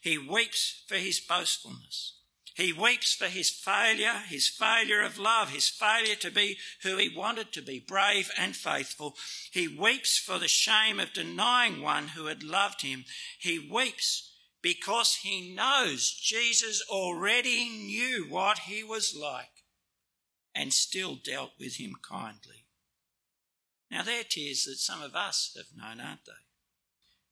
He 0.01 0.17
weeps 0.17 0.83
for 0.87 0.95
his 0.95 1.19
boastfulness. 1.19 2.17
He 2.55 2.71
weeps 2.71 3.13
for 3.13 3.25
his 3.25 3.49
failure, 3.49 4.13
his 4.29 4.47
failure 4.47 5.01
of 5.01 5.17
love, 5.17 5.49
his 5.49 5.67
failure 5.67 6.15
to 6.15 6.31
be 6.31 6.57
who 6.83 6.95
he 6.95 7.09
wanted 7.13 7.51
to 7.51 7.61
be, 7.61 7.79
brave 7.79 8.31
and 8.37 8.55
faithful. 8.55 9.17
He 9.51 9.67
weeps 9.67 10.17
for 10.17 10.39
the 10.39 10.47
shame 10.47 10.97
of 10.97 11.11
denying 11.11 11.81
one 11.81 12.09
who 12.09 12.27
had 12.27 12.43
loved 12.43 12.81
him. 12.81 13.03
He 13.37 13.59
weeps 13.59 14.31
because 14.61 15.15
he 15.15 15.53
knows 15.53 16.13
Jesus 16.13 16.81
already 16.89 17.67
knew 17.67 18.25
what 18.29 18.59
he 18.59 18.85
was 18.85 19.13
like 19.13 19.65
and 20.55 20.71
still 20.71 21.15
dealt 21.15 21.51
with 21.59 21.75
him 21.75 21.95
kindly. 22.01 22.67
Now, 23.91 24.03
they're 24.03 24.23
tears 24.23 24.63
that 24.63 24.77
some 24.77 25.01
of 25.01 25.13
us 25.13 25.57
have 25.57 25.77
known, 25.77 25.99
aren't 25.99 26.23
they? 26.25 26.31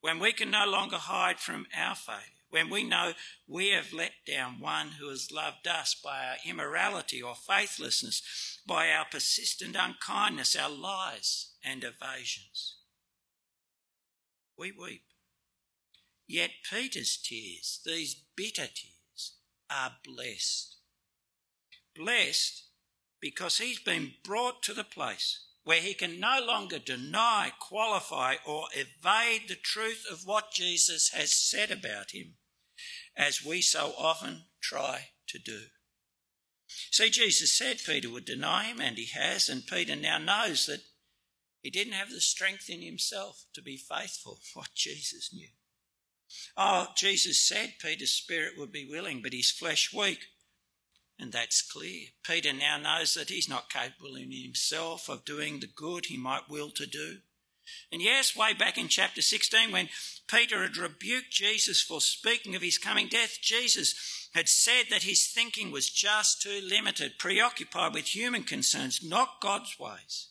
When 0.01 0.19
we 0.19 0.33
can 0.33 0.51
no 0.51 0.65
longer 0.65 0.97
hide 0.97 1.39
from 1.39 1.65
our 1.73 1.95
failure 1.95 2.32
when 2.53 2.69
we 2.69 2.83
know 2.83 3.13
we 3.47 3.69
have 3.69 3.91
let 3.91 4.11
down 4.27 4.59
one 4.59 4.89
who 4.99 5.09
has 5.09 5.31
loved 5.31 5.67
us 5.67 5.95
by 5.95 6.19
our 6.19 6.35
immorality 6.47 7.19
or 7.19 7.33
faithlessness, 7.33 8.21
by 8.67 8.91
our 8.91 9.05
persistent 9.09 9.75
unkindness, 9.75 10.55
our 10.55 10.69
lies 10.69 11.53
and 11.65 11.83
evasions. 11.83 12.75
We 14.55 14.71
weep. 14.71 15.01
Yet 16.27 16.51
Peter's 16.69 17.17
tears, 17.17 17.79
these 17.83 18.21
bitter 18.35 18.67
tears, 18.67 19.33
are 19.71 19.93
blessed. 20.05 20.75
Blessed 21.95 22.65
because 23.19 23.57
he's 23.57 23.79
been 23.79 24.11
brought 24.23 24.61
to 24.61 24.75
the 24.75 24.83
place 24.83 25.43
where 25.63 25.81
he 25.81 25.95
can 25.95 26.19
no 26.19 26.39
longer 26.45 26.77
deny, 26.77 27.51
qualify, 27.59 28.35
or 28.45 28.65
evade 28.75 29.47
the 29.47 29.55
truth 29.55 30.05
of 30.11 30.27
what 30.27 30.51
Jesus 30.51 31.09
has 31.13 31.33
said 31.33 31.71
about 31.71 32.11
him 32.11 32.35
as 33.15 33.45
we 33.45 33.61
so 33.61 33.93
often 33.97 34.43
try 34.61 35.09
to 35.27 35.39
do. 35.39 35.61
See, 36.91 37.09
Jesus 37.09 37.51
said 37.51 37.77
Peter 37.85 38.09
would 38.09 38.25
deny 38.25 38.65
him, 38.65 38.79
and 38.81 38.97
he 38.97 39.07
has, 39.07 39.49
and 39.49 39.65
Peter 39.67 39.95
now 39.95 40.17
knows 40.17 40.65
that 40.65 40.81
he 41.61 41.69
didn't 41.69 41.93
have 41.93 42.09
the 42.09 42.21
strength 42.21 42.69
in 42.69 42.81
himself 42.81 43.45
to 43.53 43.61
be 43.61 43.77
faithful, 43.77 44.39
what 44.53 44.73
Jesus 44.75 45.33
knew. 45.33 45.49
Oh, 46.57 46.87
Jesus 46.95 47.47
said 47.47 47.75
Peter's 47.79 48.11
spirit 48.11 48.57
would 48.57 48.71
be 48.71 48.87
willing, 48.89 49.21
but 49.21 49.33
his 49.33 49.51
flesh 49.51 49.93
weak. 49.93 50.19
And 51.19 51.31
that's 51.31 51.61
clear. 51.61 52.07
Peter 52.23 52.51
now 52.53 52.77
knows 52.77 53.13
that 53.13 53.29
he's 53.29 53.47
not 53.47 53.69
capable 53.69 54.15
in 54.15 54.31
himself 54.31 55.09
of 55.09 55.25
doing 55.25 55.59
the 55.59 55.67
good 55.67 56.07
he 56.07 56.17
might 56.17 56.49
will 56.49 56.71
to 56.71 56.87
do. 56.87 57.19
And 57.91 58.01
yes, 58.01 58.35
way 58.35 58.53
back 58.53 58.77
in 58.77 58.87
chapter 58.87 59.21
16, 59.21 59.71
when 59.71 59.89
Peter 60.27 60.61
had 60.61 60.77
rebuked 60.77 61.31
Jesus 61.31 61.81
for 61.81 62.01
speaking 62.01 62.55
of 62.55 62.61
his 62.61 62.77
coming 62.77 63.07
death, 63.07 63.37
Jesus 63.41 64.29
had 64.33 64.49
said 64.49 64.85
that 64.89 65.03
his 65.03 65.27
thinking 65.27 65.71
was 65.71 65.89
just 65.89 66.41
too 66.41 66.59
limited, 66.63 67.19
preoccupied 67.19 67.93
with 67.93 68.15
human 68.15 68.43
concerns, 68.43 69.01
not 69.03 69.41
God's 69.41 69.77
ways. 69.79 70.29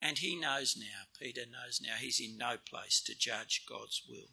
And 0.00 0.18
he 0.18 0.36
knows 0.36 0.76
now, 0.78 1.06
Peter 1.20 1.42
knows 1.42 1.80
now, 1.82 1.94
he's 1.98 2.20
in 2.20 2.38
no 2.38 2.56
place 2.68 3.02
to 3.06 3.18
judge 3.18 3.64
God's 3.68 4.02
will. 4.08 4.30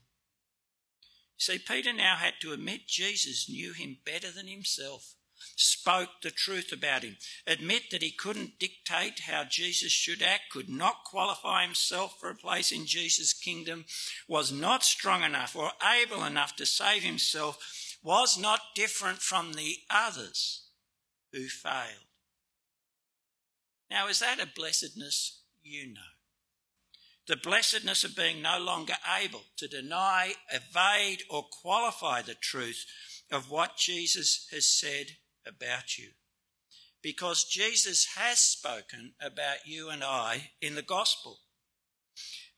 See, 1.38 1.58
Peter 1.58 1.92
now 1.92 2.16
had 2.16 2.36
to 2.42 2.54
admit 2.54 2.88
Jesus 2.88 3.50
knew 3.50 3.74
him 3.74 3.98
better 4.06 4.32
than 4.32 4.48
himself 4.48 5.16
spoke 5.56 6.10
the 6.22 6.32
truth 6.32 6.72
about 6.72 7.04
him. 7.04 7.18
Admit 7.46 7.84
that 7.92 8.02
he 8.02 8.12
couldn't 8.12 8.60
dictate 8.60 9.22
how 9.28 9.44
Jesus 9.44 9.92
should 9.92 10.22
act, 10.22 10.52
could 10.52 10.70
not 10.70 11.04
qualify 11.06 11.64
himself 11.64 12.20
for 12.20 12.30
a 12.30 12.36
place 12.36 12.72
in 12.72 12.86
Jesus' 12.86 13.34
kingdom, 13.34 13.86
was 14.28 14.52
not 14.52 14.84
strong 14.84 15.24
enough 15.24 15.56
or 15.56 15.72
able 15.84 16.24
enough 16.24 16.56
to 16.56 16.66
save 16.66 17.04
himself, 17.04 17.98
was 18.04 18.38
not 18.38 18.60
different 18.76 19.20
from 19.20 19.54
the 19.54 19.78
others 19.90 20.70
who 21.32 21.48
failed. 21.48 22.06
Now, 23.90 24.08
is 24.08 24.20
that 24.20 24.40
a 24.40 24.48
blessedness 24.48 25.42
you 25.64 25.94
know? 25.94 26.02
The 27.28 27.36
blessedness 27.36 28.04
of 28.04 28.16
being 28.16 28.42
no 28.42 28.60
longer 28.60 28.94
able 29.20 29.42
to 29.58 29.68
deny, 29.68 30.36
evade, 30.52 31.24
or 31.30 31.44
qualify 31.44 32.22
the 32.22 32.36
truth 32.36 32.86
of 33.32 33.50
what 33.50 33.78
Jesus 33.78 34.48
has 34.52 34.66
said 34.66 35.18
about 35.48 35.98
you. 35.98 36.10
Because 37.02 37.44
Jesus 37.44 38.08
has 38.16 38.40
spoken 38.40 39.14
about 39.22 39.66
you 39.66 39.90
and 39.90 40.04
I 40.04 40.52
in 40.62 40.76
the 40.76 40.82
gospel. 40.82 41.40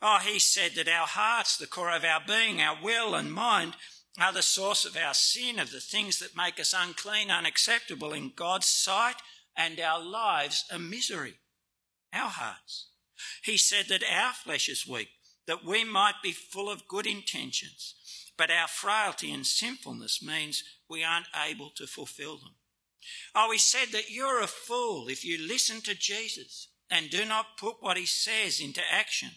Oh, 0.01 0.19
he 0.23 0.39
said 0.39 0.71
that 0.75 0.87
our 0.87 1.07
hearts, 1.07 1.57
the 1.57 1.67
core 1.67 1.91
of 1.91 2.03
our 2.03 2.21
being, 2.25 2.61
our 2.61 2.77
will 2.81 3.15
and 3.15 3.33
mind, 3.33 3.75
are 4.19 4.31
the 4.31 4.41
source 4.41 4.85
of 4.85 4.95
our 4.95 5.13
sin, 5.13 5.59
of 5.59 5.71
the 5.71 5.79
things 5.79 6.19
that 6.19 6.35
make 6.35 6.59
us 6.59 6.73
unclean, 6.77 7.29
unacceptable 7.29 8.13
in 8.13 8.31
God's 8.35 8.67
sight, 8.67 9.15
and 9.55 9.79
our 9.79 10.03
lives 10.03 10.65
a 10.71 10.79
misery. 10.79 11.35
Our 12.13 12.29
hearts. 12.29 12.89
He 13.43 13.57
said 13.57 13.87
that 13.89 14.03
our 14.03 14.33
flesh 14.33 14.69
is 14.69 14.87
weak, 14.87 15.09
that 15.45 15.65
we 15.65 15.83
might 15.83 16.21
be 16.23 16.31
full 16.31 16.69
of 16.69 16.87
good 16.87 17.07
intentions, 17.07 17.95
but 18.37 18.51
our 18.51 18.67
frailty 18.67 19.31
and 19.31 19.45
sinfulness 19.45 20.21
means 20.21 20.63
we 20.89 21.03
aren't 21.03 21.27
able 21.35 21.71
to 21.75 21.87
fulfill 21.87 22.37
them. 22.37 22.55
Oh, 23.35 23.51
he 23.51 23.57
said 23.57 23.89
that 23.91 24.09
you're 24.09 24.41
a 24.41 24.47
fool 24.47 25.07
if 25.07 25.23
you 25.23 25.37
listen 25.37 25.81
to 25.81 25.95
Jesus 25.95 26.69
and 26.89 27.09
do 27.09 27.25
not 27.25 27.57
put 27.57 27.81
what 27.81 27.97
he 27.97 28.05
says 28.05 28.59
into 28.59 28.81
action. 28.91 29.29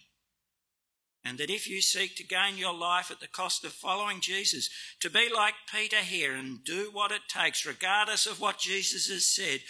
And 1.22 1.36
that 1.36 1.50
if 1.50 1.68
you 1.68 1.82
seek 1.82 2.16
to 2.16 2.24
gain 2.24 2.56
your 2.56 2.72
life 2.72 3.10
at 3.10 3.20
the 3.20 3.28
cost 3.28 3.62
of 3.64 3.72
following 3.72 4.20
Jesus, 4.20 4.70
to 5.00 5.10
be 5.10 5.28
like 5.34 5.52
Peter 5.70 5.98
here 5.98 6.34
and 6.34 6.64
do 6.64 6.88
what 6.92 7.12
it 7.12 7.22
takes, 7.28 7.66
regardless 7.66 8.26
of 8.26 8.40
what 8.40 8.58
Jesus 8.58 9.08
has 9.08 9.26
said, 9.26 9.60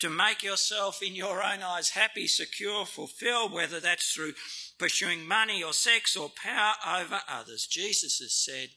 to 0.00 0.10
make 0.10 0.42
yourself 0.42 1.02
in 1.02 1.14
your 1.14 1.42
own 1.42 1.62
eyes 1.62 1.90
happy, 1.90 2.26
secure, 2.26 2.84
fulfilled, 2.84 3.52
whether 3.52 3.80
that's 3.80 4.12
through 4.12 4.34
pursuing 4.78 5.26
money 5.26 5.62
or 5.62 5.72
sex 5.72 6.14
or 6.14 6.28
power 6.28 6.74
over 6.86 7.20
others, 7.26 7.66
Jesus 7.66 8.18
has 8.18 8.34
said, 8.34 8.68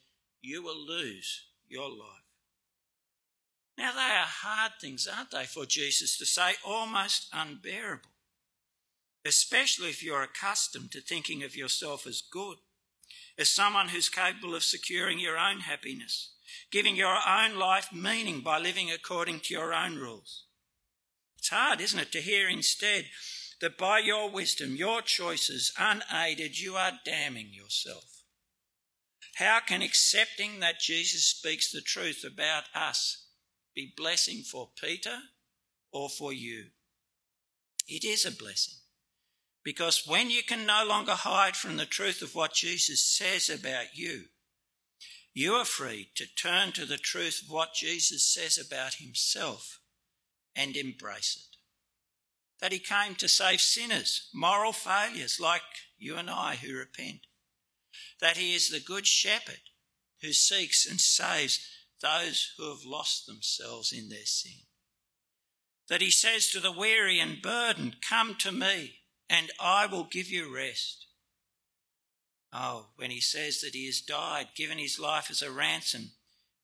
you 0.42 0.64
will 0.64 0.88
lose 0.88 1.48
your 1.68 1.90
life. 1.90 2.21
Now, 3.78 3.94
they 3.94 4.00
are 4.00 4.26
hard 4.28 4.74
things, 4.80 5.08
aren't 5.08 5.32
they, 5.32 5.46
for 5.46 5.66
Jesus 5.66 6.18
to 6.18 6.26
say, 6.26 6.54
almost 6.66 7.28
unbearable, 7.34 8.10
especially 9.26 9.90
if 9.90 10.04
you're 10.04 10.24
accustomed 10.24 10.92
to 10.92 11.02
thinking 11.02 11.44
of 11.44 11.56
yourself 11.56 12.06
as 12.06 12.22
good, 12.22 12.58
as 13.38 13.50
someone 13.50 13.90
who's 13.90 14.10
capable 14.10 14.56
of 14.56 14.64
securing 14.64 15.20
your 15.20 15.38
own 15.38 15.62
happiness, 15.62 16.34
giving 16.72 16.96
your 16.96 17.18
own 17.28 17.58
life 17.58 17.90
meaning 17.94 18.42
by 18.42 18.60
living 18.60 18.92
according 18.92 19.40
to 19.40 19.54
your 19.54 19.74
own 19.74 19.96
rules. 19.96 20.46
It's 21.38 21.50
hard, 21.50 21.82
isn't 21.82 22.00
it, 22.00 22.12
to 22.12 22.22
hear 22.22 22.48
instead 22.48 23.06
that 23.62 23.78
by 23.78 24.00
your 24.00 24.30
wisdom, 24.30 24.76
your 24.76 25.02
choices, 25.02 25.72
unaided, 25.78 26.60
you 26.60 26.76
are 26.76 27.00
damning 27.06 27.50
yourself. 27.52 28.24
How 29.36 29.60
can 29.66 29.82
accepting 29.82 30.60
that 30.60 30.80
Jesus 30.80 31.26
speaks 31.26 31.72
the 31.72 31.82
truth 31.82 32.24
about 32.24 32.66
us 32.76 33.21
be 33.76 33.94
blessing 33.96 34.44
for 34.44 34.70
Peter 34.82 35.18
or 35.92 36.10
for 36.10 36.34
you. 36.34 36.66
It 37.88 38.04
is 38.04 38.26
a 38.26 38.32
blessing. 38.32 38.76
Because 39.64 40.04
when 40.08 40.30
you 40.30 40.42
can 40.44 40.66
no 40.66 40.84
longer 40.86 41.14
hide 41.14 41.56
from 41.56 41.78
the 41.78 41.86
truth 41.86 42.22
of 42.22 42.34
what 42.34 42.54
Jesus 42.54 43.04
says 43.04 43.50
about 43.50 43.96
you, 43.96 44.24
you 45.34 45.54
are 45.54 45.66
free 45.66 46.10
to 46.16 46.26
turn 46.26 46.72
to 46.74 46.86
the 46.86 46.98
truth 46.98 47.44
of 47.44 47.52
what 47.52 47.74
Jesus 47.74 48.34
says 48.34 48.58
about 48.58 48.96
himself 48.96 49.80
and 50.56 50.76
embrace 50.76 51.38
it. 51.38 51.58
That 52.60 52.74
he 52.74 52.80
came 52.80 53.16
to 53.16 53.28
save 53.28 53.62
sinners, 53.62 54.30
moral 54.34 54.74
failures 54.74 55.40
like 55.40 55.62
you 55.98 56.18
and 56.18 56.30
I 56.30 56.56
who 56.56 56.76
repent. 56.76 57.28
That 58.20 58.38
he 58.38 58.54
is 58.54 58.70
the 58.70 58.80
good 58.80 59.08
shepherd 59.08 59.62
who 60.22 60.34
seeks 60.34 60.86
and 60.86 61.00
saves 61.00 61.60
those 62.02 62.54
who 62.58 62.70
have 62.70 62.86
lost 62.86 63.26
themselves 63.26 63.92
in 63.92 64.10
their 64.10 64.26
sin. 64.26 64.66
that 65.88 66.02
he 66.02 66.12
says 66.12 66.50
to 66.50 66.60
the 66.60 66.72
weary 66.72 67.20
and 67.20 67.42
burdened, 67.42 67.98
Come 68.02 68.36
to 68.36 68.52
me, 68.52 69.02
and 69.30 69.52
I 69.60 69.88
will 69.88 70.06
give 70.06 70.30
you 70.30 70.54
rest. 70.54 71.06
Oh, 72.54 72.88
when 72.96 73.12
he 73.12 73.20
says 73.20 73.62
that 73.62 73.74
he 73.74 73.86
has 73.88 74.00
died, 74.00 74.50
given 74.56 74.78
his 74.78 75.00
life 75.00 75.30
as 75.30 75.42
a 75.42 75.52
ransom 75.52 76.12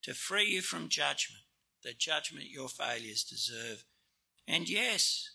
to 0.02 0.14
free 0.14 0.46
you 0.46 0.62
from 0.62 0.88
judgment, 0.88 1.42
the 1.82 1.92
judgment 1.92 2.46
your 2.48 2.68
failures 2.68 3.22
deserve. 3.22 3.84
And 4.46 4.68
yes, 4.68 5.30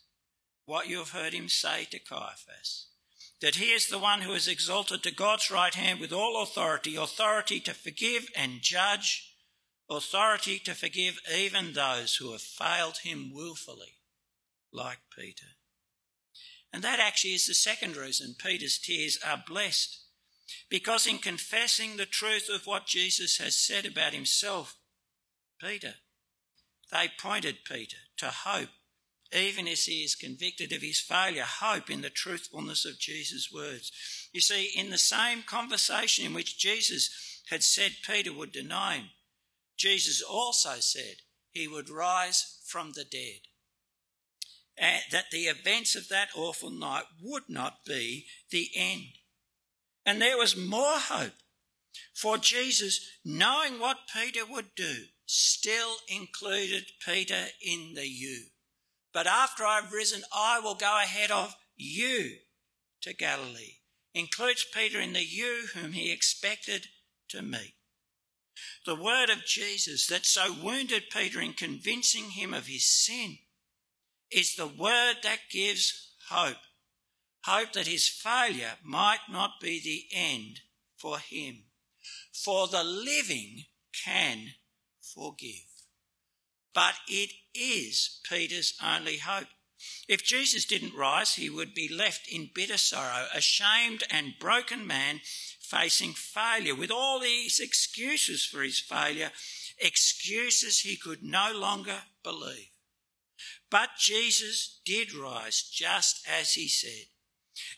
what 0.66 0.88
you 0.88 0.98
have 0.98 1.10
heard 1.12 1.34
him 1.34 1.50
say 1.50 1.86
to 1.92 2.00
Caiaphas, 2.00 2.88
that 3.42 3.56
he 3.56 3.74
is 3.74 3.88
the 3.88 4.00
one 4.00 4.22
who 4.22 4.34
is 4.34 4.48
exalted 4.48 5.04
to 5.04 5.14
God's 5.14 5.52
right 5.52 5.76
hand 5.76 6.00
with 6.00 6.14
all 6.14 6.42
authority, 6.42 6.96
authority 6.96 7.60
to 7.62 7.74
forgive 7.74 8.28
and 8.36 8.62
judge, 8.62 9.33
authority 9.90 10.60
to 10.60 10.74
forgive 10.74 11.20
even 11.34 11.74
those 11.74 12.16
who 12.16 12.32
have 12.32 12.42
failed 12.42 13.00
him 13.04 13.32
wilfully, 13.34 14.00
like 14.72 15.00
Peter. 15.16 15.48
And 16.72 16.84
that 16.84 17.00
actually 17.00 17.34
is 17.34 17.48
the 17.48 17.54
second 17.54 17.96
reason 17.96 18.36
Peter's 18.38 18.80
tears 18.80 19.20
are 19.26 19.44
blessed. 19.46 20.00
Because 20.70 21.08
in 21.08 21.18
confessing 21.20 21.98
the 21.98 22.06
truth 22.06 22.50
of 22.54 22.66
what 22.66 22.88
Jesus 22.88 23.38
has 23.38 23.56
said 23.56 23.86
about 23.86 24.14
himself, 24.14 24.76
Peter, 25.62 25.96
they 26.92 27.10
pointed 27.20 27.66
Peter 27.66 27.98
to 28.18 28.28
hope 28.28 28.70
even 29.36 29.68
as 29.68 29.86
he 29.86 30.04
is 30.04 30.16
convicted 30.16 30.72
of 30.72 30.82
his 30.82 31.00
failure, 31.00 31.44
hope 31.44 31.90
in 31.90 32.02
the 32.02 32.10
truthfulness 32.10 32.86
of 32.86 33.00
Jesus' 33.00 33.52
words. 33.52 33.92
You 34.32 34.42
see, 34.42 34.72
in 34.76 34.90
the 34.90 34.98
same 34.98 35.44
conversation 35.44 36.26
in 36.26 36.34
which 36.34 36.60
Jesus 36.60 37.42
had 37.50 37.64
said 37.64 37.94
Peter 38.08 38.32
would 38.32 38.52
deny 38.52 38.98
him, 38.98 39.10
Jesus 39.78 40.22
also 40.22 40.76
said 40.80 41.18
he 41.52 41.68
would 41.68 41.90
rise 41.90 42.60
from 42.66 42.92
the 42.94 43.04
dead. 43.04 43.42
And 44.78 45.04
that 45.12 45.26
the 45.32 45.46
events 45.46 45.96
of 45.96 46.10
that 46.10 46.30
awful 46.36 46.72
night 46.72 47.04
would 47.22 47.44
not 47.48 47.86
be 47.86 48.26
the 48.50 48.70
end. 48.76 49.20
And 50.06 50.22
there 50.22 50.38
was 50.38 50.58
more 50.58 50.98
hope. 50.98 51.34
For 52.16 52.38
Jesus, 52.38 53.08
knowing 53.24 53.80
what 53.80 54.10
Peter 54.12 54.46
would 54.50 54.74
do, 54.76 55.06
still 55.26 55.98
included 56.08 56.86
Peter 57.06 57.46
in 57.62 57.94
the 57.94 58.08
you. 58.08 58.46
But 59.14 59.28
after 59.28 59.64
I've 59.64 59.94
risen, 59.94 60.24
I 60.36 60.60
will 60.60 60.76
go 60.76 61.00
ahead 61.02 61.30
of 61.30 61.56
you 61.76 62.38
to 63.02 63.14
Galilee. 63.14 63.78
Includes 64.16 64.66
Peter 64.74 65.00
in 65.00 65.14
the 65.14 65.24
you 65.24 65.68
whom 65.76 65.94
he 65.94 66.12
expected 66.12 66.88
to 67.30 67.42
meet. 67.42 67.76
The 68.86 68.96
word 68.96 69.30
of 69.30 69.46
Jesus 69.46 70.08
that 70.08 70.26
so 70.26 70.54
wounded 70.62 71.04
Peter 71.10 71.40
in 71.40 71.54
convincing 71.54 72.32
him 72.32 72.54
of 72.54 72.68
his 72.68 72.86
sin 72.86 73.38
is 74.30 74.56
the 74.56 74.68
word 74.68 75.18
that 75.24 75.40
gives 75.50 76.12
hope. 76.30 76.58
Hope 77.46 77.74
that 77.74 77.88
his 77.88 78.08
failure 78.08 78.74
might 78.84 79.30
not 79.30 79.60
be 79.62 79.80
the 79.80 80.06
end 80.18 80.62
for 80.98 81.20
him. 81.20 81.64
For 82.34 82.68
the 82.68 82.84
living 82.84 83.66
can 84.04 84.54
forgive. 85.02 85.64
But 86.74 86.96
it 87.08 87.32
is 87.54 88.20
Peter's 88.28 88.74
only 88.84 89.18
hope. 89.18 89.48
If 90.08 90.24
Jesus 90.24 90.66
didn't 90.66 90.96
rise, 90.96 91.36
he 91.36 91.50
would 91.50 91.74
be 91.74 91.88
left 91.88 92.28
in 92.28 92.50
bitter 92.54 92.78
sorrow, 92.78 93.28
a 93.34 93.42
shamed 93.42 94.04
and 94.10 94.34
broken 94.40 94.88
man 94.88 95.22
facing 95.74 96.14
failure, 96.14 96.76
with 96.76 96.92
all 96.92 97.20
these 97.20 97.60
excuses 97.60 98.46
for 98.46 98.62
his 98.62 98.80
failure, 98.80 99.32
excuses 99.80 100.80
he 100.80 100.96
could 100.96 101.24
no 101.24 101.52
longer 101.54 102.04
believe. 102.24 102.70
But 103.70 103.90
Jesus 103.98 104.80
did 104.86 105.14
rise 105.14 105.64
just 105.64 106.28
as 106.30 106.54
he 106.54 106.68
said. 106.68 107.08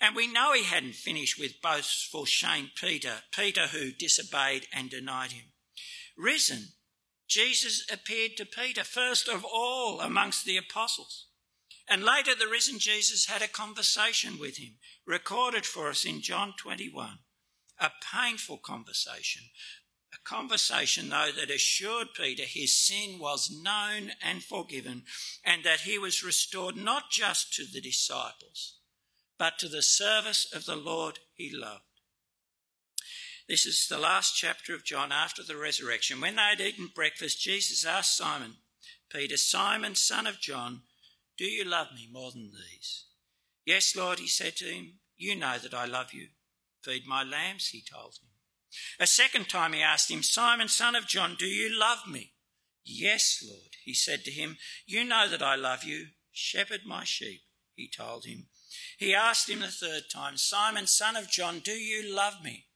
And 0.02 0.16
we 0.16 0.28
know 0.28 0.54
he 0.54 0.64
hadn't 0.64 0.96
finished 0.96 1.40
with 1.40 1.62
boastful, 1.62 2.26
shamed 2.26 2.72
Peter, 2.76 3.24
Peter 3.32 3.68
who 3.68 3.92
disobeyed 3.92 4.68
and 4.74 4.90
denied 4.90 5.32
him. 5.32 5.46
Risen, 6.18 6.70
Jesus 7.28 7.86
appeared 7.92 8.38
to 8.38 8.46
Peter 8.46 8.84
first 8.84 9.28
of 9.28 9.44
all 9.46 10.02
amongst 10.02 10.46
the 10.46 10.58
apostles. 10.58 11.28
And 11.88 12.04
later, 12.04 12.34
the 12.34 12.48
risen 12.48 12.80
Jesus 12.80 13.28
had 13.28 13.42
a 13.42 13.48
conversation 13.48 14.40
with 14.40 14.58
him, 14.58 14.76
recorded 15.06 15.66
for 15.66 15.90
us 15.90 16.04
in 16.04 16.22
John 16.22 16.54
21. 16.58 17.20
A 17.80 17.92
painful 18.14 18.58
conversation. 18.58 19.44
A 20.14 20.18
conversation, 20.30 21.10
though, 21.10 21.32
that 21.36 21.52
assured 21.52 22.14
Peter 22.16 22.44
his 22.44 22.72
sin 22.72 23.20
was 23.20 23.52
known 23.52 24.14
and 24.22 24.44
forgiven, 24.44 25.04
and 25.44 25.64
that 25.64 25.82
he 25.82 25.98
was 25.98 26.24
restored 26.24 26.78
not 26.78 27.12
just 27.12 27.54
to 27.56 27.66
the 27.66 27.82
disciples, 27.82 28.78
but 29.38 29.60
to 29.60 29.68
the 29.68 29.82
service 29.82 30.48
of 30.54 30.66
the 30.66 30.78
Lord 30.78 31.20
he 31.34 31.52
loved. 31.54 31.82
This 33.48 33.66
is 33.66 33.88
the 33.88 34.00
last 34.00 34.36
chapter 34.36 34.74
of 34.74 34.86
John 34.86 35.12
after 35.12 35.44
the 35.44 35.58
resurrection. 35.58 36.22
When 36.22 36.38
they 36.38 36.42
had 36.42 36.62
eaten 36.62 36.90
breakfast, 36.96 37.42
Jesus 37.42 37.86
asked 37.86 38.18
Simon, 38.18 38.56
Peter, 39.12 39.38
Simon, 39.38 39.96
son 39.96 40.26
of 40.26 40.40
John, 40.40 40.82
do 41.38 41.46
you 41.46 41.64
love 41.66 41.88
me 41.94 42.08
more 42.12 42.32
than 42.32 42.52
these? 42.52 43.06
Yes, 43.66 43.96
Lord, 43.96 44.20
he 44.20 44.28
said 44.28 44.56
to 44.58 44.66
him, 44.66 45.00
you 45.18 45.36
know 45.36 45.58
that 45.58 45.74
I 45.74 45.86
love 45.86 46.14
you. 46.14 46.30
Feed 46.86 47.08
my 47.08 47.24
lambs, 47.24 47.70
he 47.70 47.82
told 47.82 48.16
him. 48.22 48.30
A 49.00 49.08
second 49.08 49.50
time 49.50 49.74
he 49.74 49.82
asked 49.82 50.12
him, 50.12 50.22
Simon, 50.22 50.68
son 50.68 50.96
of 50.96 51.08
John, 51.08 51.36
do 51.38 51.48
you 51.48 51.76
love 51.78 52.08
me? 52.08 52.34
Yes, 52.84 53.44
Lord, 53.44 53.72
he 53.84 53.96
said 53.96 54.24
to 54.26 54.32
him, 54.32 54.58
you 54.86 55.04
know 55.04 55.28
that 55.28 55.42
I 55.42 55.56
love 55.56 55.84
you. 55.84 56.08
Shepherd 56.32 56.82
my 56.86 57.04
sheep, 57.04 57.42
he 57.74 57.90
told 57.90 58.26
him. 58.26 58.48
He 59.00 59.16
asked 59.16 59.50
him 59.50 59.62
the 59.62 59.68
third 59.68 60.04
time, 60.14 60.38
Simon, 60.38 60.86
son 60.86 61.16
of 61.16 61.32
John, 61.32 61.60
do 61.60 61.72
you 61.72 62.14
love 62.14 62.44
me? 62.44 62.68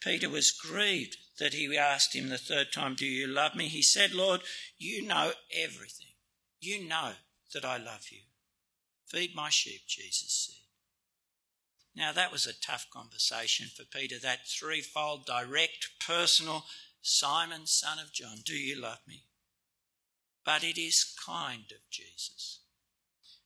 Peter 0.00 0.30
was 0.30 0.52
grieved 0.52 1.16
that 1.38 1.52
he 1.52 1.76
asked 1.76 2.14
him 2.14 2.28
the 2.28 2.38
third 2.38 2.68
time, 2.72 2.94
Do 2.94 3.06
you 3.06 3.26
love 3.26 3.54
me? 3.54 3.68
He 3.68 3.82
said, 3.82 4.12
Lord, 4.12 4.40
you 4.78 5.06
know 5.06 5.32
everything. 5.54 6.14
You 6.60 6.86
know 6.86 7.12
that 7.52 7.64
I 7.64 7.76
love 7.76 8.06
you. 8.10 8.20
Feed 9.06 9.34
my 9.34 9.50
sheep, 9.50 9.82
Jesus 9.86 10.46
said. 10.46 10.65
Now, 11.96 12.12
that 12.12 12.30
was 12.30 12.44
a 12.44 12.52
tough 12.52 12.86
conversation 12.92 13.68
for 13.74 13.84
Peter, 13.84 14.18
that 14.18 14.46
threefold, 14.46 15.24
direct, 15.24 15.88
personal 16.06 16.64
Simon, 17.00 17.66
son 17.66 17.98
of 17.98 18.12
John, 18.12 18.38
do 18.44 18.54
you 18.54 18.78
love 18.78 18.98
me? 19.08 19.24
But 20.44 20.62
it 20.62 20.78
is 20.78 21.14
kind 21.24 21.64
of 21.70 21.90
Jesus. 21.90 22.60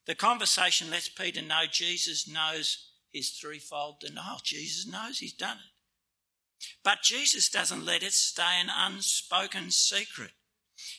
The 0.07 0.17
conversation 0.17 0.91
lets 0.91 1.09
Peter 1.09 1.43
know 1.43 1.63
Jesus 1.71 2.27
knows 2.27 2.89
his 3.13 3.31
threefold 3.31 4.01
denial. 4.01 4.41
Jesus 4.43 4.91
knows 4.91 5.19
he's 5.19 5.33
done 5.33 5.59
it. 5.59 6.67
But 6.83 7.03
Jesus 7.03 7.49
doesn't 7.49 7.87
let 7.87 8.03
it 8.03 8.13
stay 8.13 8.61
an 8.61 8.71
unspoken 8.75 9.71
secret. 9.71 10.33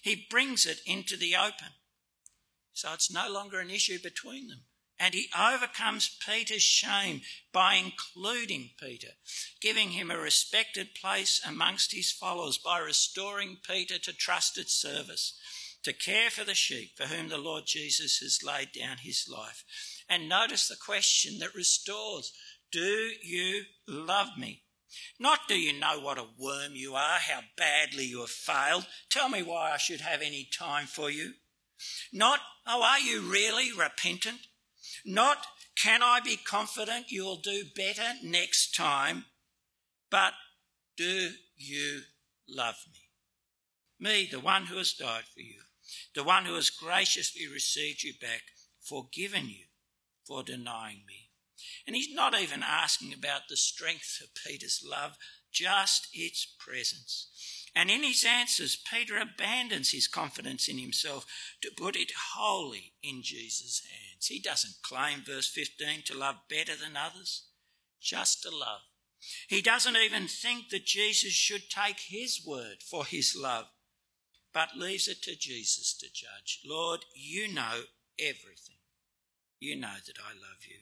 He 0.02 0.28
brings 0.30 0.66
it 0.66 0.80
into 0.86 1.18
the 1.18 1.36
open. 1.36 1.74
So 2.74 2.94
it's 2.94 3.12
no 3.12 3.30
longer 3.30 3.60
an 3.60 3.70
issue 3.70 4.00
between 4.02 4.48
them. 4.48 4.62
And 5.04 5.16
he 5.16 5.30
overcomes 5.36 6.16
Peter's 6.24 6.62
shame 6.62 7.22
by 7.52 7.74
including 7.74 8.70
Peter, 8.80 9.14
giving 9.60 9.90
him 9.90 10.12
a 10.12 10.18
respected 10.18 10.90
place 10.94 11.42
amongst 11.44 11.92
his 11.92 12.12
followers 12.12 12.60
by 12.60 12.78
restoring 12.78 13.58
Peter 13.68 13.98
to 13.98 14.14
trusted 14.14 14.70
service, 14.70 15.40
to 15.82 15.92
care 15.92 16.30
for 16.30 16.44
the 16.44 16.54
sheep 16.54 16.92
for 16.96 17.06
whom 17.06 17.30
the 17.30 17.40
Lord 17.40 17.64
Jesus 17.66 18.20
has 18.20 18.44
laid 18.44 18.74
down 18.80 18.98
his 18.98 19.28
life. 19.28 19.64
And 20.08 20.30
notice 20.30 20.68
the 20.68 20.76
question 20.76 21.40
that 21.40 21.56
restores 21.56 22.32
Do 22.72 23.10
you 23.24 23.64
love 23.88 24.38
me? 24.38 24.62
Not 25.20 25.48
do 25.48 25.56
you 25.56 25.74
know 25.74 26.00
what 26.00 26.20
a 26.20 26.28
worm 26.38 26.74
you 26.76 26.94
are, 26.94 27.18
how 27.18 27.40
badly 27.58 28.06
you 28.06 28.20
have 28.20 28.30
failed, 28.30 28.86
tell 29.10 29.30
me 29.30 29.42
why 29.42 29.72
I 29.72 29.78
should 29.78 30.02
have 30.02 30.22
any 30.22 30.48
time 30.56 30.86
for 30.86 31.10
you. 31.10 31.34
Not, 32.14 32.40
oh, 32.68 32.84
are 32.84 33.00
you 33.00 33.22
really 33.22 33.72
repentant? 33.72 34.38
Not, 35.06 35.46
can 35.76 36.04
I 36.04 36.20
be 36.20 36.38
confident 36.38 37.12
you'll 37.12 37.38
do 37.38 37.64
better 37.76 38.14
next 38.24 38.76
time? 38.76 39.26
But, 40.10 40.34
do 40.98 41.32
you 41.56 42.02
love 42.48 42.76
me? 42.92 43.00
Me, 44.00 44.28
the 44.30 44.40
one 44.40 44.66
who 44.66 44.78
has 44.78 44.94
died 44.94 45.24
for 45.34 45.42
you, 45.42 45.62
the 46.16 46.24
one 46.24 46.46
who 46.46 46.56
has 46.56 46.70
graciously 46.70 47.48
received 47.48 48.04
you 48.04 48.14
back, 48.20 48.42
forgiven 48.82 49.48
you 49.48 49.66
for 50.26 50.44
denying 50.44 51.04
me. 51.08 51.30
And 51.86 51.96
he's 51.96 52.14
not 52.14 52.40
even 52.40 52.64
asking 52.64 53.14
about 53.14 53.42
the 53.50 53.58
strength 53.58 54.20
of 54.22 54.30
Peter's 54.34 54.84
love, 54.88 55.18
just 55.52 56.08
its 56.14 56.46
presence. 56.60 57.28
And 57.74 57.90
in 57.90 58.04
his 58.04 58.26
answers, 58.28 58.76
Peter 58.76 59.18
abandons 59.18 59.92
his 59.92 60.08
confidence 60.08 60.68
in 60.68 60.78
himself 60.78 61.26
to 61.62 61.72
put 61.76 61.96
it 61.96 62.12
wholly 62.36 62.94
in 63.02 63.22
Jesus' 63.24 63.82
hands. 63.90 64.28
He 64.28 64.40
doesn't 64.40 64.82
claim, 64.84 65.24
verse 65.26 65.48
15, 65.48 66.04
to 66.08 66.18
love 66.18 66.36
better 66.50 66.76
than 66.76 66.98
others, 66.98 67.46
just 68.02 68.44
to 68.44 68.50
love. 68.50 68.82
He 69.48 69.62
doesn't 69.62 69.96
even 69.96 70.28
think 70.28 70.70
that 70.70 70.86
Jesus 70.86 71.32
should 71.32 71.70
take 71.70 72.00
his 72.00 72.44
word 72.46 72.84
for 72.84 73.06
his 73.06 73.38
love, 73.40 73.66
but 74.54 74.76
leaves 74.76 75.08
it 75.08 75.22
to 75.24 75.36
Jesus 75.38 75.96
to 76.00 76.08
judge. 76.12 76.62
Lord, 76.66 77.06
you 77.16 77.48
know 77.54 77.84
everything. 78.20 78.78
You 79.60 79.76
know 79.80 79.96
that 80.06 80.18
I 80.20 80.34
love 80.34 80.66
you. 80.68 80.80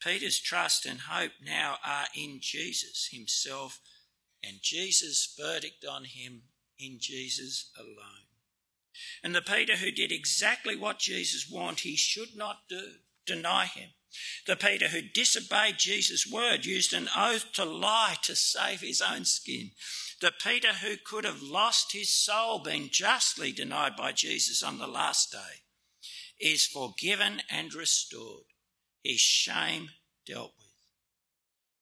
Peter's 0.00 0.38
trust 0.38 0.84
and 0.84 1.00
hope 1.00 1.32
now 1.44 1.76
are 1.84 2.06
in 2.14 2.38
Jesus 2.40 3.08
himself 3.12 3.80
and 4.42 4.58
Jesus' 4.62 5.34
verdict 5.38 5.84
on 5.84 6.04
him 6.04 6.42
in 6.78 6.98
Jesus 7.00 7.70
alone. 7.78 8.26
And 9.22 9.34
the 9.34 9.42
Peter 9.42 9.76
who 9.76 9.90
did 9.90 10.12
exactly 10.12 10.76
what 10.76 10.98
Jesus 10.98 11.50
warned 11.50 11.80
he 11.80 11.96
should 11.96 12.36
not 12.36 12.68
do, 12.68 12.82
deny 13.26 13.66
him. 13.66 13.90
The 14.46 14.56
Peter 14.56 14.88
who 14.88 15.02
disobeyed 15.02 15.78
Jesus' 15.78 16.30
word, 16.30 16.64
used 16.64 16.92
an 16.92 17.08
oath 17.16 17.52
to 17.52 17.64
lie 17.64 18.16
to 18.22 18.34
save 18.34 18.80
his 18.80 19.02
own 19.02 19.24
skin. 19.24 19.72
The 20.20 20.32
Peter 20.32 20.74
who 20.74 20.96
could 20.96 21.24
have 21.24 21.42
lost 21.42 21.92
his 21.92 22.08
soul 22.08 22.58
being 22.58 22.88
justly 22.90 23.52
denied 23.52 23.96
by 23.96 24.12
Jesus 24.12 24.62
on 24.62 24.78
the 24.78 24.86
last 24.86 25.30
day 25.30 25.62
is 26.40 26.66
forgiven 26.66 27.42
and 27.50 27.74
restored, 27.74 28.44
his 29.02 29.20
shame 29.20 29.90
dealt 30.26 30.54
with. 30.58 30.66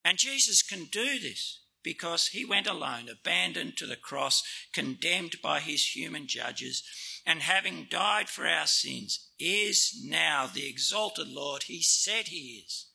And 0.04 0.18
Jesus 0.18 0.62
can 0.62 0.84
do 0.84 1.18
this 1.18 1.60
because 1.86 2.26
he 2.26 2.44
went 2.44 2.66
alone, 2.66 3.08
abandoned 3.08 3.76
to 3.76 3.86
the 3.86 3.94
cross, 3.94 4.42
condemned 4.72 5.36
by 5.40 5.60
his 5.60 5.94
human 5.94 6.26
judges, 6.26 6.82
and 7.24 7.42
having 7.42 7.86
died 7.88 8.28
for 8.28 8.44
our 8.44 8.66
sins, 8.66 9.28
is 9.38 9.96
now 10.04 10.48
the 10.52 10.68
exalted 10.68 11.28
Lord 11.28 11.62
he 11.62 11.80
said 11.80 12.26
he 12.26 12.64
is. 12.66 12.88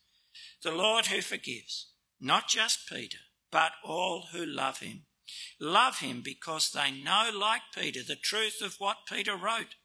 The 0.62 0.74
Lord 0.74 1.06
who 1.06 1.22
forgives, 1.22 1.88
not 2.20 2.50
just 2.50 2.90
Peter, 2.90 3.20
but 3.50 3.72
all 3.82 4.26
who 4.34 4.46
love 4.46 4.80
him. 4.80 5.06
Love 5.58 6.00
him 6.00 6.22
because 6.22 6.72
they 6.72 6.92
know, 6.92 7.32
like 7.34 7.62
Peter, 7.74 8.04
the 8.06 8.18
truth 8.18 8.62
of 8.62 8.76
what 8.78 9.08
Peter 9.10 9.38
wrote 9.38 9.76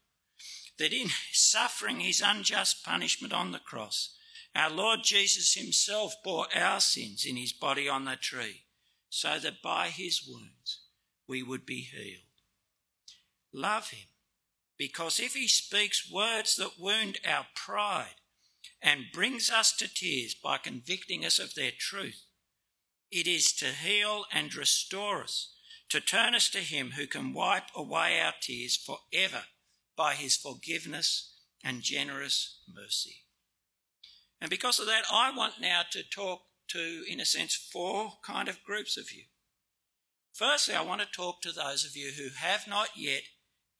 that 0.77 0.91
in 0.91 1.07
suffering 1.31 2.01
his 2.01 2.21
unjust 2.23 2.83
punishment 2.83 3.31
on 3.31 3.53
the 3.53 3.59
cross, 3.59 4.13
our 4.53 4.69
Lord 4.69 4.99
Jesus 5.05 5.53
himself 5.53 6.13
bore 6.25 6.47
our 6.53 6.81
sins 6.81 7.25
in 7.25 7.37
his 7.37 7.53
body 7.53 7.87
on 7.87 8.03
the 8.03 8.17
tree 8.17 8.65
so 9.09 9.39
that 9.39 9.61
by 9.61 9.87
his 9.87 10.27
wounds 10.27 10.81
we 11.27 11.43
would 11.43 11.65
be 11.65 11.81
healed. 11.81 12.21
Love 13.53 13.89
him, 13.89 14.07
because 14.77 15.19
if 15.19 15.33
he 15.33 15.47
speaks 15.47 16.11
words 16.11 16.55
that 16.55 16.79
wound 16.79 17.19
our 17.27 17.47
pride 17.55 18.15
and 18.81 19.05
brings 19.13 19.49
us 19.49 19.75
to 19.75 19.93
tears 19.93 20.35
by 20.35 20.57
convicting 20.57 21.25
us 21.25 21.39
of 21.39 21.55
their 21.55 21.71
truth, 21.77 22.25
it 23.11 23.27
is 23.27 23.53
to 23.53 23.67
heal 23.67 24.25
and 24.31 24.55
restore 24.55 25.23
us, 25.23 25.53
to 25.89 26.01
turn 26.01 26.35
us 26.35 26.49
to 26.49 26.59
him 26.59 26.91
who 26.91 27.07
can 27.07 27.33
wipe 27.33 27.69
away 27.75 28.19
our 28.19 28.33
tears 28.41 28.75
forever 28.75 29.43
by 29.95 30.13
his 30.13 30.35
forgiveness 30.35 31.33
and 31.63 31.81
generous 31.81 32.59
mercy. 32.71 33.23
And 34.39 34.49
because 34.49 34.79
of 34.79 34.85
that, 34.85 35.05
I 35.11 35.35
want 35.35 35.53
now 35.59 35.81
to 35.91 36.03
talk 36.03 36.41
to, 36.69 37.03
in 37.09 37.19
a 37.19 37.25
sense, 37.25 37.55
four 37.55 38.13
kind 38.23 38.47
of 38.47 38.63
groups 38.63 38.97
of 38.97 39.11
you. 39.11 39.23
Firstly, 40.33 40.75
I 40.75 40.81
want 40.81 41.01
to 41.01 41.07
talk 41.07 41.41
to 41.41 41.51
those 41.51 41.83
of 41.85 41.95
you 41.95 42.11
who 42.11 42.29
have 42.35 42.67
not 42.67 42.89
yet 42.95 43.23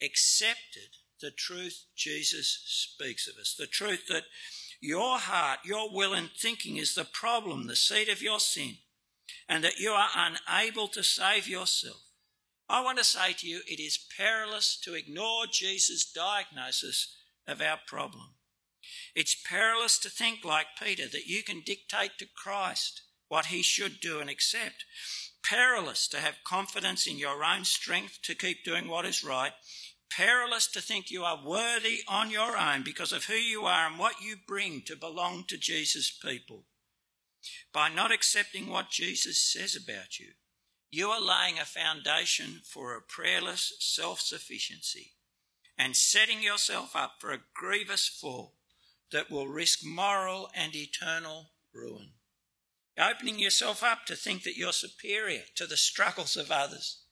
accepted 0.02 0.98
the 1.22 1.32
truth 1.32 1.86
Jesus 1.96 2.64
speaks 2.66 3.28
of 3.28 3.36
us, 3.40 3.56
the 3.58 3.68
truth 3.68 4.08
that 4.08 4.24
your 4.80 5.18
heart, 5.18 5.60
your 5.66 5.90
will 5.92 6.14
and 6.14 6.30
thinking 6.32 6.78
is 6.78 6.94
the 6.94 7.06
problem, 7.06 7.68
the 7.68 7.76
seed 7.76 8.10
of 8.10 8.22
your 8.22 8.40
sin, 8.40 8.78
and 9.50 9.64
that 9.64 9.80
you 9.80 9.92
are 9.92 10.10
unable 10.16 10.88
to 10.90 11.04
save 11.04 11.48
yourself. 11.48 12.02
I 12.70 12.84
want 12.84 12.98
to 12.98 13.04
say 13.04 13.34
to 13.34 13.48
you, 13.48 13.62
it 13.66 13.80
is 13.80 13.98
perilous 14.18 14.80
to 14.84 14.94
ignore 14.94 15.46
Jesus' 15.52 16.12
diagnosis 16.12 17.16
of 17.48 17.62
our 17.62 17.80
problem. 17.88 18.34
It's 19.16 19.36
perilous 19.36 19.98
to 20.00 20.10
think, 20.10 20.46
like 20.46 20.68
Peter, 20.82 21.08
that 21.08 21.28
you 21.28 21.44
can 21.44 21.62
dictate 21.62 22.18
to 22.20 22.26
Christ 22.26 23.02
what 23.28 23.48
he 23.48 23.62
should 23.62 24.00
do 24.00 24.20
and 24.20 24.30
accept. 24.30 24.86
Perilous 25.44 26.08
to 26.10 26.18
have 26.18 26.44
confidence 26.44 27.08
in 27.08 27.18
your 27.18 27.44
own 27.44 27.66
strength 27.66 28.20
to 28.24 28.36
keep 28.36 28.64
doing 28.64 28.88
what 28.88 29.06
is 29.06 29.24
right. 29.24 29.54
Perilous 30.10 30.68
to 30.68 30.82
think 30.82 31.12
you 31.12 31.24
are 31.24 31.42
worthy 31.46 32.00
on 32.08 32.32
your 32.32 32.58
own 32.58 32.84
because 32.84 33.12
of 33.12 33.26
who 33.26 33.34
you 33.34 33.66
are 33.66 33.88
and 33.88 34.00
what 34.00 34.22
you 34.22 34.36
bring 34.48 34.82
to 34.84 34.96
belong 34.96 35.44
to 35.48 35.58
Jesus' 35.58 36.12
people. 36.12 36.66
By 37.74 37.90
not 37.90 38.12
accepting 38.12 38.68
what 38.68 38.90
Jesus 38.90 39.40
says 39.40 39.76
about 39.76 40.20
you, 40.20 40.34
you 40.90 41.10
are 41.10 41.22
laying 41.22 41.60
a 41.60 41.66
foundation 41.66 42.62
for 42.64 42.96
a 42.96 43.02
prayerless 43.02 43.74
self 43.80 44.22
sufficiency 44.22 45.14
and 45.78 45.96
setting 45.96 46.42
yourself 46.42 46.96
up 46.96 47.16
for 47.20 47.32
a 47.32 47.44
grievous 47.54 48.08
fall 48.08 48.57
that 49.12 49.32
will 49.32 49.48
risk 49.48 49.80
moral 49.84 50.50
and 50.54 50.76
eternal 50.76 51.52
ruin. 51.74 52.12
opening 53.00 53.38
yourself 53.38 53.84
up 53.84 54.06
to 54.06 54.16
think 54.16 54.42
that 54.42 54.58
you're 54.58 54.74
superior 54.74 55.44
to 55.56 55.68
the 55.68 55.78
struggles 55.78 56.36
of 56.36 56.52
others, 56.52 57.04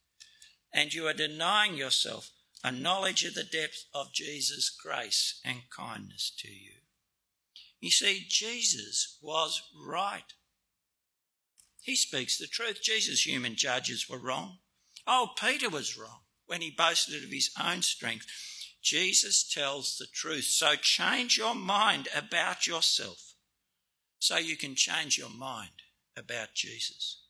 and 0.74 0.94
you 0.94 1.08
are 1.08 1.14
denying 1.14 1.76
yourself 1.76 2.32
a 2.64 2.72
knowledge 2.72 3.24
of 3.24 3.36
the 3.36 3.44
depth 3.44 3.86
of 3.94 4.12
Jesus' 4.12 4.72
grace 4.72 5.40
and 5.46 5.70
kindness 5.70 6.32
to 6.40 6.48
you. 6.48 6.72
You 7.80 7.92
see, 7.92 8.26
Jesus 8.28 9.20
was 9.22 9.62
right. 9.88 10.34
He 11.82 11.96
speaks 11.96 12.40
the 12.40 12.48
truth. 12.48 12.82
Jesus' 12.82 13.28
human 13.28 13.56
judges 13.56 14.10
were 14.10 14.18
wrong. 14.18 14.58
Oh, 15.06 15.30
Peter 15.40 15.70
was 15.70 15.96
wrong 15.96 16.22
when 16.48 16.62
he 16.62 16.72
boasted 16.72 17.24
of 17.24 17.30
his 17.30 17.52
own 17.64 17.84
strength. 17.84 18.26
Jesus 18.86 19.44
tells 19.44 19.98
the 19.98 20.06
truth. 20.06 20.46
So 20.46 20.76
change 20.76 21.38
your 21.38 21.56
mind 21.56 22.08
about 22.16 22.68
yourself 22.68 23.34
so 24.20 24.38
you 24.38 24.56
can 24.56 24.76
change 24.76 25.18
your 25.18 25.30
mind 25.30 25.82
about 26.16 26.54
Jesus. 26.54 27.24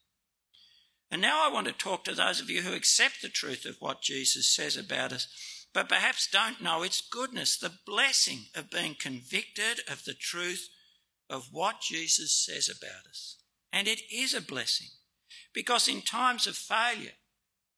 And 1.10 1.22
now 1.22 1.48
I 1.48 1.54
want 1.54 1.68
to 1.68 1.74
talk 1.74 2.04
to 2.04 2.14
those 2.14 2.42
of 2.42 2.50
you 2.50 2.62
who 2.62 2.74
accept 2.74 3.22
the 3.22 3.30
truth 3.30 3.66
of 3.66 3.78
what 3.80 4.02
Jesus 4.02 4.54
says 4.54 4.76
about 4.76 5.14
us, 5.14 5.28
but 5.74 5.88
perhaps 5.88 6.28
don't 6.30 6.62
know 6.62 6.84
its 6.84 7.00
goodness, 7.02 7.58
the 7.58 7.72
blessing 7.86 8.48
of 8.54 8.70
being 8.70 8.96
convicted 9.00 9.80
of 9.90 10.04
the 10.04 10.14
truth 10.14 10.68
of 11.30 11.50
what 11.52 11.80
Jesus 11.80 12.34
says 12.34 12.70
about 12.70 13.08
us. 13.10 13.38
And 13.72 13.88
it 13.88 14.02
is 14.12 14.34
a 14.34 14.42
blessing 14.42 14.88
because 15.54 15.88
in 15.88 16.02
times 16.02 16.48
of 16.48 16.56
failure, 16.56 17.14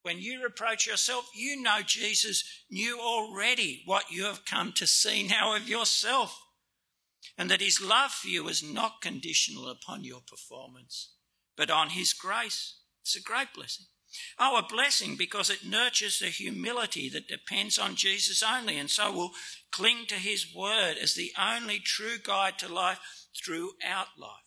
when 0.04 0.20
you 0.20 0.42
reproach 0.42 0.88
yourself, 0.88 1.30
you 1.36 1.62
know 1.62 1.80
Jesus 1.86 2.44
knew 2.70 3.00
already 3.00 3.82
what 3.86 4.12
you 4.12 4.24
have 4.26 4.46
come 4.46 4.72
to 4.74 4.88
see 4.88 5.28
now 5.28 5.56
of 5.56 5.68
yourself, 5.68 6.40
and 7.38 7.50
that 7.52 7.62
his 7.62 7.82
love 7.82 8.12
for 8.12 8.28
you 8.28 8.48
is 8.48 8.64
not 8.64 9.02
conditional 9.02 9.70
upon 9.70 10.04
your 10.04 10.22
performance, 10.22 11.14
but 11.56 11.70
on 11.70 11.90
his 11.90 12.14
grace. 12.14 12.78
It's 13.02 13.16
a 13.16 13.22
great 13.22 13.54
blessing. 13.54 13.86
Oh, 14.40 14.58
a 14.58 14.64
blessing 14.64 15.16
because 15.18 15.50
it 15.50 15.66
nurtures 15.66 16.20
the 16.20 16.28
humility 16.28 17.10
that 17.10 17.28
depends 17.28 17.78
on 17.78 17.96
Jesus 17.96 18.42
only, 18.42 18.78
and 18.78 18.90
so 18.90 19.12
will 19.12 19.32
cling 19.72 20.06
to 20.08 20.16
his 20.16 20.54
word 20.56 20.96
as 21.02 21.14
the 21.14 21.34
only 21.38 21.80
true 21.80 22.18
guide 22.22 22.58
to 22.60 22.74
life 22.74 23.00
throughout 23.36 24.08
life. 24.18 24.47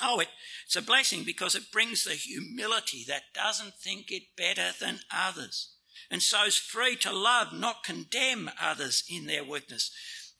Oh, 0.00 0.20
it, 0.20 0.28
it's 0.66 0.76
a 0.76 0.82
blessing 0.82 1.24
because 1.24 1.54
it 1.54 1.72
brings 1.72 2.04
the 2.04 2.12
humility 2.12 3.04
that 3.08 3.34
doesn't 3.34 3.74
think 3.74 4.10
it 4.10 4.36
better 4.36 4.70
than 4.80 5.00
others 5.12 5.74
and 6.10 6.22
so 6.22 6.44
is 6.44 6.56
free 6.56 6.96
to 6.96 7.12
love, 7.12 7.52
not 7.52 7.84
condemn 7.84 8.50
others 8.60 9.04
in 9.08 9.26
their 9.26 9.44
weakness. 9.44 9.90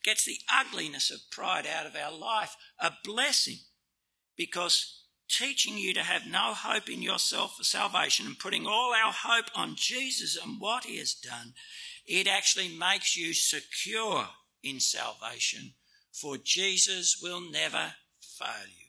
Gets 0.02 0.24
the 0.24 0.38
ugliness 0.52 1.10
of 1.10 1.30
pride 1.30 1.66
out 1.66 1.86
of 1.86 1.96
our 1.96 2.16
life. 2.16 2.56
A 2.78 2.92
blessing 3.04 3.58
because 4.36 5.02
teaching 5.28 5.76
you 5.76 5.92
to 5.92 6.02
have 6.02 6.26
no 6.26 6.54
hope 6.54 6.88
in 6.88 7.02
yourself 7.02 7.56
for 7.56 7.64
salvation 7.64 8.24
and 8.24 8.38
putting 8.38 8.66
all 8.66 8.94
our 8.94 9.12
hope 9.12 9.50
on 9.54 9.74
Jesus 9.76 10.38
and 10.42 10.58
what 10.58 10.84
he 10.84 10.96
has 10.98 11.12
done, 11.12 11.52
it 12.06 12.26
actually 12.26 12.68
makes 12.68 13.16
you 13.16 13.34
secure 13.34 14.28
in 14.62 14.80
salvation, 14.80 15.74
for 16.10 16.38
Jesus 16.38 17.20
will 17.22 17.40
never 17.40 17.92
fail 18.20 18.66
you. 18.66 18.87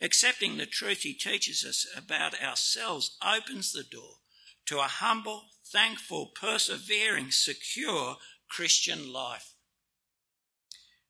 Accepting 0.00 0.56
the 0.56 0.66
truth 0.66 1.02
he 1.02 1.12
teaches 1.12 1.64
us 1.64 1.86
about 1.96 2.40
ourselves 2.40 3.16
opens 3.24 3.72
the 3.72 3.82
door 3.82 4.18
to 4.66 4.78
a 4.78 4.82
humble, 4.82 5.46
thankful, 5.64 6.26
persevering, 6.40 7.30
secure 7.30 8.16
Christian 8.48 9.12
life. 9.12 9.54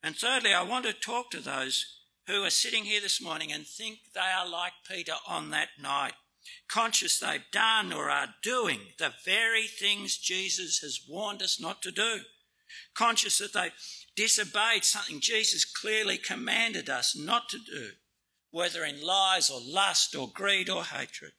And 0.02 0.16
thirdly, 0.16 0.54
I 0.54 0.62
want 0.62 0.86
to 0.86 0.92
talk 0.92 1.30
to 1.32 1.40
those 1.40 1.84
who 2.26 2.44
are 2.44 2.50
sitting 2.50 2.84
here 2.84 3.00
this 3.00 3.20
morning 3.20 3.52
and 3.52 3.66
think 3.66 3.98
they 4.14 4.20
are 4.20 4.48
like 4.48 4.72
Peter 4.88 5.14
on 5.26 5.50
that 5.50 5.70
night, 5.80 6.14
conscious 6.68 7.18
they've 7.18 7.50
done 7.52 7.92
or 7.92 8.08
are 8.08 8.34
doing 8.42 8.80
the 8.98 9.12
very 9.24 9.66
things 9.66 10.16
Jesus 10.16 10.78
has 10.78 11.00
warned 11.06 11.42
us 11.42 11.60
not 11.60 11.82
to 11.82 11.90
do, 11.90 12.20
conscious 12.94 13.38
that 13.38 13.52
they've 13.52 13.72
disobeyed 14.16 14.84
something 14.84 15.20
Jesus 15.20 15.64
clearly 15.64 16.16
commanded 16.16 16.88
us 16.88 17.16
not 17.16 17.48
to 17.50 17.58
do 17.58 17.90
whether 18.50 18.84
in 18.84 19.02
lies 19.02 19.50
or 19.50 19.60
lust 19.60 20.14
or 20.14 20.28
greed 20.28 20.68
or 20.68 20.84
hatred. 20.84 21.32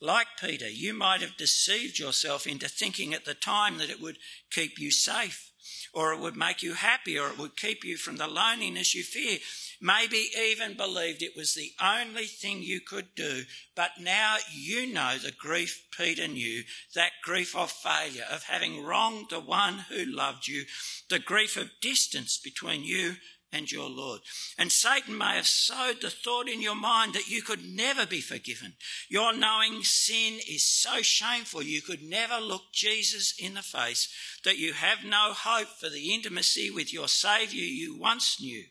Like 0.00 0.26
Peter, 0.40 0.68
you 0.68 0.92
might 0.92 1.20
have 1.20 1.36
deceived 1.36 1.98
yourself 1.98 2.46
into 2.46 2.68
thinking 2.68 3.14
at 3.14 3.24
the 3.24 3.34
time 3.34 3.78
that 3.78 3.90
it 3.90 4.00
would 4.00 4.18
keep 4.50 4.78
you 4.78 4.90
safe, 4.90 5.52
or 5.92 6.12
it 6.12 6.18
would 6.18 6.36
make 6.36 6.62
you 6.62 6.74
happy, 6.74 7.18
or 7.18 7.28
it 7.28 7.38
would 7.38 7.56
keep 7.56 7.84
you 7.84 7.96
from 7.96 8.16
the 8.16 8.26
loneliness 8.26 8.94
you 8.94 9.02
fear. 9.02 9.38
Maybe 9.80 10.28
even 10.36 10.76
believed 10.76 11.22
it 11.22 11.36
was 11.36 11.54
the 11.54 11.72
only 11.80 12.26
thing 12.26 12.62
you 12.62 12.80
could 12.80 13.14
do, 13.14 13.44
but 13.74 13.92
now 14.00 14.38
you 14.52 14.92
know 14.92 15.16
the 15.16 15.32
grief 15.32 15.86
Peter 15.96 16.28
knew 16.28 16.64
that 16.94 17.12
grief 17.22 17.54
of 17.54 17.70
failure, 17.70 18.26
of 18.30 18.44
having 18.44 18.82
wronged 18.84 19.28
the 19.30 19.40
one 19.40 19.86
who 19.88 20.04
loved 20.04 20.48
you, 20.48 20.64
the 21.08 21.18
grief 21.18 21.56
of 21.56 21.80
distance 21.80 22.36
between 22.36 22.84
you 22.84 23.16
and 23.54 23.70
your 23.70 23.88
Lord. 23.88 24.20
And 24.58 24.70
Satan 24.72 25.16
may 25.16 25.36
have 25.36 25.46
sowed 25.46 26.00
the 26.00 26.10
thought 26.10 26.48
in 26.48 26.60
your 26.60 26.74
mind 26.74 27.14
that 27.14 27.28
you 27.28 27.42
could 27.42 27.64
never 27.64 28.04
be 28.04 28.20
forgiven. 28.20 28.74
Your 29.08 29.32
knowing 29.32 29.84
sin 29.84 30.40
is 30.48 30.66
so 30.66 31.00
shameful 31.02 31.62
you 31.62 31.80
could 31.80 32.02
never 32.02 32.38
look 32.38 32.72
Jesus 32.72 33.34
in 33.38 33.54
the 33.54 33.62
face, 33.62 34.12
that 34.44 34.58
you 34.58 34.72
have 34.72 35.04
no 35.04 35.32
hope 35.32 35.68
for 35.68 35.88
the 35.88 36.12
intimacy 36.12 36.70
with 36.70 36.92
your 36.92 37.08
Saviour 37.08 37.64
you 37.64 37.96
once 37.96 38.40
knew, 38.40 38.64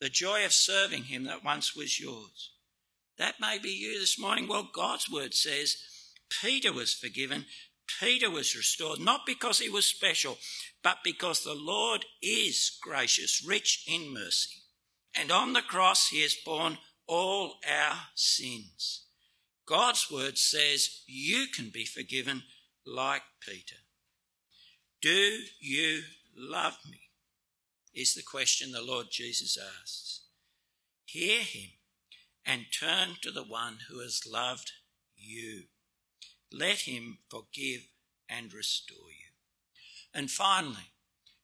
the 0.00 0.08
joy 0.08 0.44
of 0.44 0.52
serving 0.52 1.04
Him 1.04 1.24
that 1.24 1.44
once 1.44 1.74
was 1.74 2.00
yours. 2.00 2.52
That 3.18 3.40
may 3.40 3.58
be 3.58 3.70
you 3.70 3.98
this 3.98 4.18
morning. 4.18 4.48
Well, 4.48 4.68
God's 4.72 5.10
word 5.10 5.34
says 5.34 5.76
Peter 6.40 6.72
was 6.72 6.94
forgiven. 6.94 7.46
Peter 8.00 8.30
was 8.30 8.56
restored, 8.56 9.00
not 9.00 9.26
because 9.26 9.58
he 9.58 9.68
was 9.68 9.84
special, 9.84 10.38
but 10.82 10.98
because 11.04 11.42
the 11.42 11.54
Lord 11.54 12.04
is 12.20 12.78
gracious, 12.82 13.44
rich 13.46 13.84
in 13.86 14.12
mercy. 14.12 14.62
And 15.14 15.30
on 15.30 15.52
the 15.52 15.62
cross, 15.62 16.08
he 16.08 16.22
has 16.22 16.34
borne 16.34 16.78
all 17.06 17.56
our 17.68 17.96
sins. 18.14 19.04
God's 19.66 20.10
word 20.10 20.38
says 20.38 21.02
you 21.06 21.46
can 21.54 21.70
be 21.72 21.84
forgiven 21.84 22.42
like 22.86 23.22
Peter. 23.40 23.76
Do 25.00 25.38
you 25.60 26.02
love 26.36 26.78
me? 26.90 27.00
Is 27.94 28.14
the 28.14 28.22
question 28.22 28.72
the 28.72 28.82
Lord 28.82 29.06
Jesus 29.10 29.58
asks. 29.58 30.22
Hear 31.04 31.42
him 31.42 31.70
and 32.44 32.66
turn 32.72 33.16
to 33.22 33.30
the 33.30 33.44
one 33.44 33.78
who 33.88 34.00
has 34.00 34.22
loved 34.26 34.72
you. 35.14 35.64
Let 36.50 36.80
him 36.80 37.18
forgive 37.28 37.82
and 38.28 38.52
restore 38.52 39.10
you. 39.10 39.21
And 40.14 40.30
finally, 40.30 40.92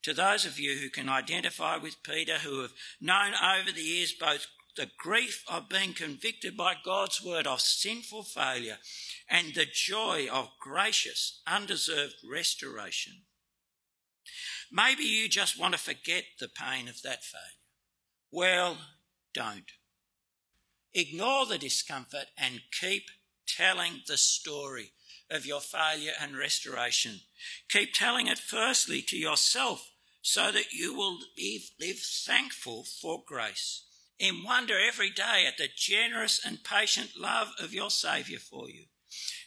to 0.03 0.13
those 0.13 0.45
of 0.45 0.59
you 0.59 0.77
who 0.77 0.91
can 0.91 1.09
identify 1.09 1.77
with 1.77 2.03
Peter, 2.03 2.39
who 2.39 2.61
have 2.61 2.73
known 3.01 3.33
over 3.35 3.73
the 3.73 3.83
years 3.83 4.13
both 4.13 4.47
the 4.77 4.91
grief 4.97 5.45
of 5.49 5.69
being 5.69 5.93
convicted 5.93 6.57
by 6.57 6.75
God's 6.85 7.23
word 7.23 7.47
of 7.47 7.61
sinful 7.61 8.23
failure 8.23 8.79
and 9.29 9.55
the 9.55 9.67
joy 9.67 10.29
of 10.33 10.51
gracious, 10.61 11.41
undeserved 11.47 12.15
restoration. 12.31 13.23
Maybe 14.71 15.03
you 15.03 15.29
just 15.29 15.59
want 15.59 15.75
to 15.75 15.81
forget 15.81 16.25
the 16.39 16.49
pain 16.49 16.89
of 16.89 17.03
that 17.03 17.25
failure. 17.25 17.45
Well, 18.31 18.79
don't. 19.35 19.73
Ignore 20.95 21.47
the 21.47 21.59
discomfort 21.59 22.27
and 22.37 22.61
keep 22.81 23.05
telling 23.47 24.03
the 24.07 24.17
story 24.17 24.93
of 25.31 25.47
your 25.47 25.61
failure 25.61 26.13
and 26.21 26.37
restoration. 26.37 27.21
Keep 27.69 27.95
telling 27.95 28.27
it 28.27 28.39
firstly 28.39 29.03
to 29.03 29.17
yourself 29.17 29.91
so 30.23 30.51
that 30.53 30.73
you 30.73 30.95
will 30.95 31.19
live 31.79 31.99
thankful 31.99 32.85
for 32.85 33.23
grace. 33.27 33.85
In 34.19 34.43
wonder 34.43 34.75
every 34.79 35.11
day 35.11 35.45
at 35.47 35.59
the 35.59 35.69
generous 35.75 36.41
and 36.45 36.65
patient 36.65 37.11
love 37.17 37.53
of 37.61 37.73
your 37.73 37.91
Saviour 37.91 38.41
for 38.41 38.69
you. 38.69 38.87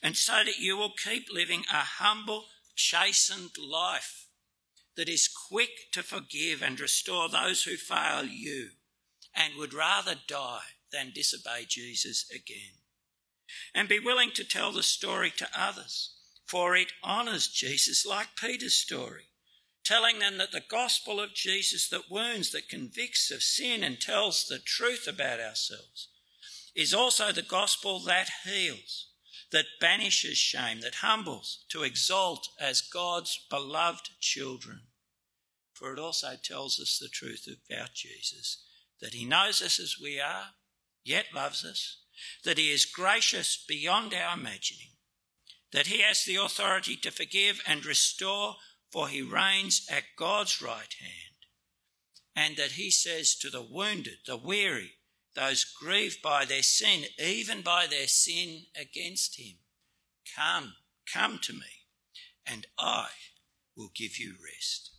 And 0.02 0.16
so 0.16 0.44
that 0.46 0.60
you 0.60 0.78
will 0.78 0.94
keep 0.94 1.28
living 1.32 1.64
a 1.72 1.78
humble, 1.78 2.46
chastened 2.76 3.58
life 3.60 4.28
that 4.96 5.10
is 5.10 5.28
quick 5.28 5.92
to 5.92 6.04
forgive 6.04 6.62
and 6.62 6.80
restore 6.80 7.30
those 7.30 7.64
who 7.64 7.76
fail 7.76 8.24
you 8.24 8.70
and 9.36 9.56
would 9.58 9.74
rather 9.74 10.16
die 10.28 10.76
than 10.92 11.12
disobey 11.14 11.66
Jesus 11.68 12.26
again 12.34 12.81
and 13.74 13.88
be 13.88 14.00
willing 14.00 14.32
to 14.32 14.44
tell 14.44 14.72
the 14.72 14.84
story 14.84 15.32
to 15.38 15.48
others, 15.58 16.16
for 16.46 16.76
it 16.76 16.92
honours 17.04 17.48
Jesus 17.48 18.06
like 18.06 18.36
Peter's 18.36 18.76
story, 18.76 19.24
telling 19.84 20.20
them 20.20 20.38
that 20.38 20.52
the 20.52 20.64
gospel 20.70 21.20
of 21.20 21.34
Jesus 21.34 21.90
that 21.90 22.10
wounds, 22.10 22.52
that 22.52 22.70
convicts 22.70 23.32
of 23.32 23.42
sin 23.42 23.84
and 23.84 24.00
tells 24.00 24.46
the 24.46 24.60
truth 24.60 25.08
about 25.08 25.40
ourselves, 25.40 26.10
is 26.76 26.94
also 26.94 27.32
the 27.32 27.42
gospel 27.42 28.00
that 28.00 28.30
heals, 28.46 29.08
that 29.52 29.66
banishes 29.80 30.38
shame, 30.38 30.82
that 30.82 30.96
humbles, 30.96 31.66
to 31.70 31.84
exalt 31.84 32.48
as 32.60 32.82
God's 32.82 33.46
beloved 33.50 34.10
children. 34.20 34.82
For 35.74 35.94
it 35.94 36.00
also 36.00 36.36
tells 36.42 36.80
us 36.80 37.00
the 37.02 37.10
truth 37.10 37.48
about 37.48 37.94
Jesus, 37.94 38.64
that 39.02 39.14
he 39.14 39.26
knows 39.26 39.62
us 39.62 39.80
as 39.80 39.96
we 40.02 40.20
are, 40.20 40.52
yet 41.04 41.26
loves 41.34 41.66
us, 41.66 41.98
that 42.44 42.58
He 42.58 42.72
is 42.72 42.86
gracious 42.86 43.64
beyond 43.68 44.14
our 44.14 44.38
imagining, 44.38 44.92
that 45.72 45.88
He 45.88 46.02
has 46.02 46.24
the 46.24 46.36
authority 46.36 46.96
to 46.98 47.12
forgive 47.12 47.62
and 47.68 47.86
restore, 47.86 48.56
for 48.92 49.08
He 49.08 49.22
reigns 49.22 49.88
at 49.90 50.04
God's 50.18 50.62
right 50.62 50.94
hand, 51.00 51.36
and 52.36 52.58
that 52.58 52.72
He 52.72 52.92
says 52.92 53.36
to 53.36 53.50
the 53.50 53.62
wounded, 53.62 54.20
the 54.26 54.38
weary, 54.38 54.94
those 55.34 55.64
grieved 55.64 56.22
by 56.22 56.46
their 56.46 56.64
sin, 56.64 57.06
even 57.18 57.62
by 57.62 57.88
their 57.88 58.08
sin 58.08 58.64
against 58.80 59.40
Him, 59.40 59.56
Come, 60.36 60.74
come 61.12 61.40
to 61.44 61.54
me, 61.54 61.86
and 62.46 62.68
I 62.78 63.08
will 63.76 63.92
give 63.96 64.18
you 64.18 64.36
rest. 64.44 64.92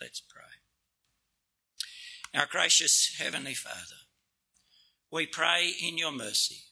Let's 0.00 0.20
pray. 0.20 0.42
Our 2.34 2.46
gracious 2.46 3.16
Heavenly 3.18 3.54
Father, 3.54 4.05
we 5.10 5.26
pray 5.26 5.72
in 5.80 5.96
your 5.96 6.12
mercy 6.12 6.64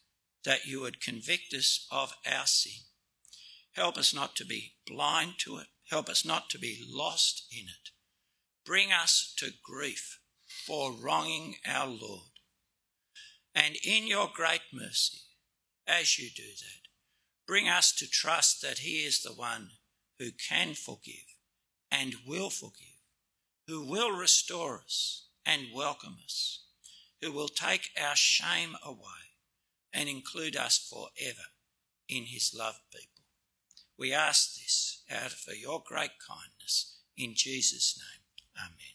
that 0.45 0.67
you 0.67 0.81
would 0.81 1.01
convict 1.01 1.55
us 1.55 1.87
of 1.91 2.15
our 2.31 2.47
sin. 2.47 2.83
Help 3.73 3.97
us 3.97 4.15
not 4.15 4.37
to 4.37 4.45
be 4.45 4.75
blind 4.87 5.35
to 5.39 5.57
it. 5.59 5.69
Help 5.91 6.09
us 6.09 6.25
not 6.25 6.51
to 6.51 6.59
be 6.59 6.83
lost 6.89 7.47
in 7.53 7.65
it. 7.65 7.91
Bring 8.65 8.93
us 8.93 9.35
to 9.39 9.53
grief 9.65 10.21
for 10.67 10.93
wronging 10.93 11.57
our 11.67 11.87
Lord. 11.87 12.31
And 13.55 13.77
in 13.85 14.07
your 14.07 14.31
great 14.33 14.63
mercy, 14.73 15.19
as 15.87 16.19
you 16.19 16.29
do 16.35 16.43
that, 16.43 16.89
bring 17.47 17.69
us 17.69 17.93
to 17.93 18.09
trust 18.09 18.63
that 18.63 18.79
He 18.79 19.05
is 19.05 19.23
the 19.23 19.33
one 19.33 19.71
who 20.19 20.31
can 20.49 20.75
forgive 20.75 21.37
and 21.91 22.15
will 22.27 22.51
forgive, 22.51 23.01
who 23.69 23.85
will 23.87 24.11
restore 24.11 24.81
us 24.81 25.27
and 25.47 25.67
welcome 25.75 26.17
us 26.25 26.64
who 27.25 27.33
will 27.33 27.49
take 27.49 27.89
our 27.99 28.15
shame 28.15 28.77
away 28.85 29.33
and 29.95 30.09
include 30.09 30.57
us 30.57 30.77
forever 30.77 31.47
in 32.07 32.25
his 32.25 32.55
loved 32.57 32.81
people. 32.93 33.25
We 33.99 34.13
ask 34.13 34.55
this 34.57 35.03
out 35.11 35.33
of 35.33 35.59
your 35.59 35.83
great 35.87 36.11
kindness 36.29 36.99
in 37.17 37.33
Jesus' 37.35 37.99
name. 37.99 38.25
Amen. 38.59 38.94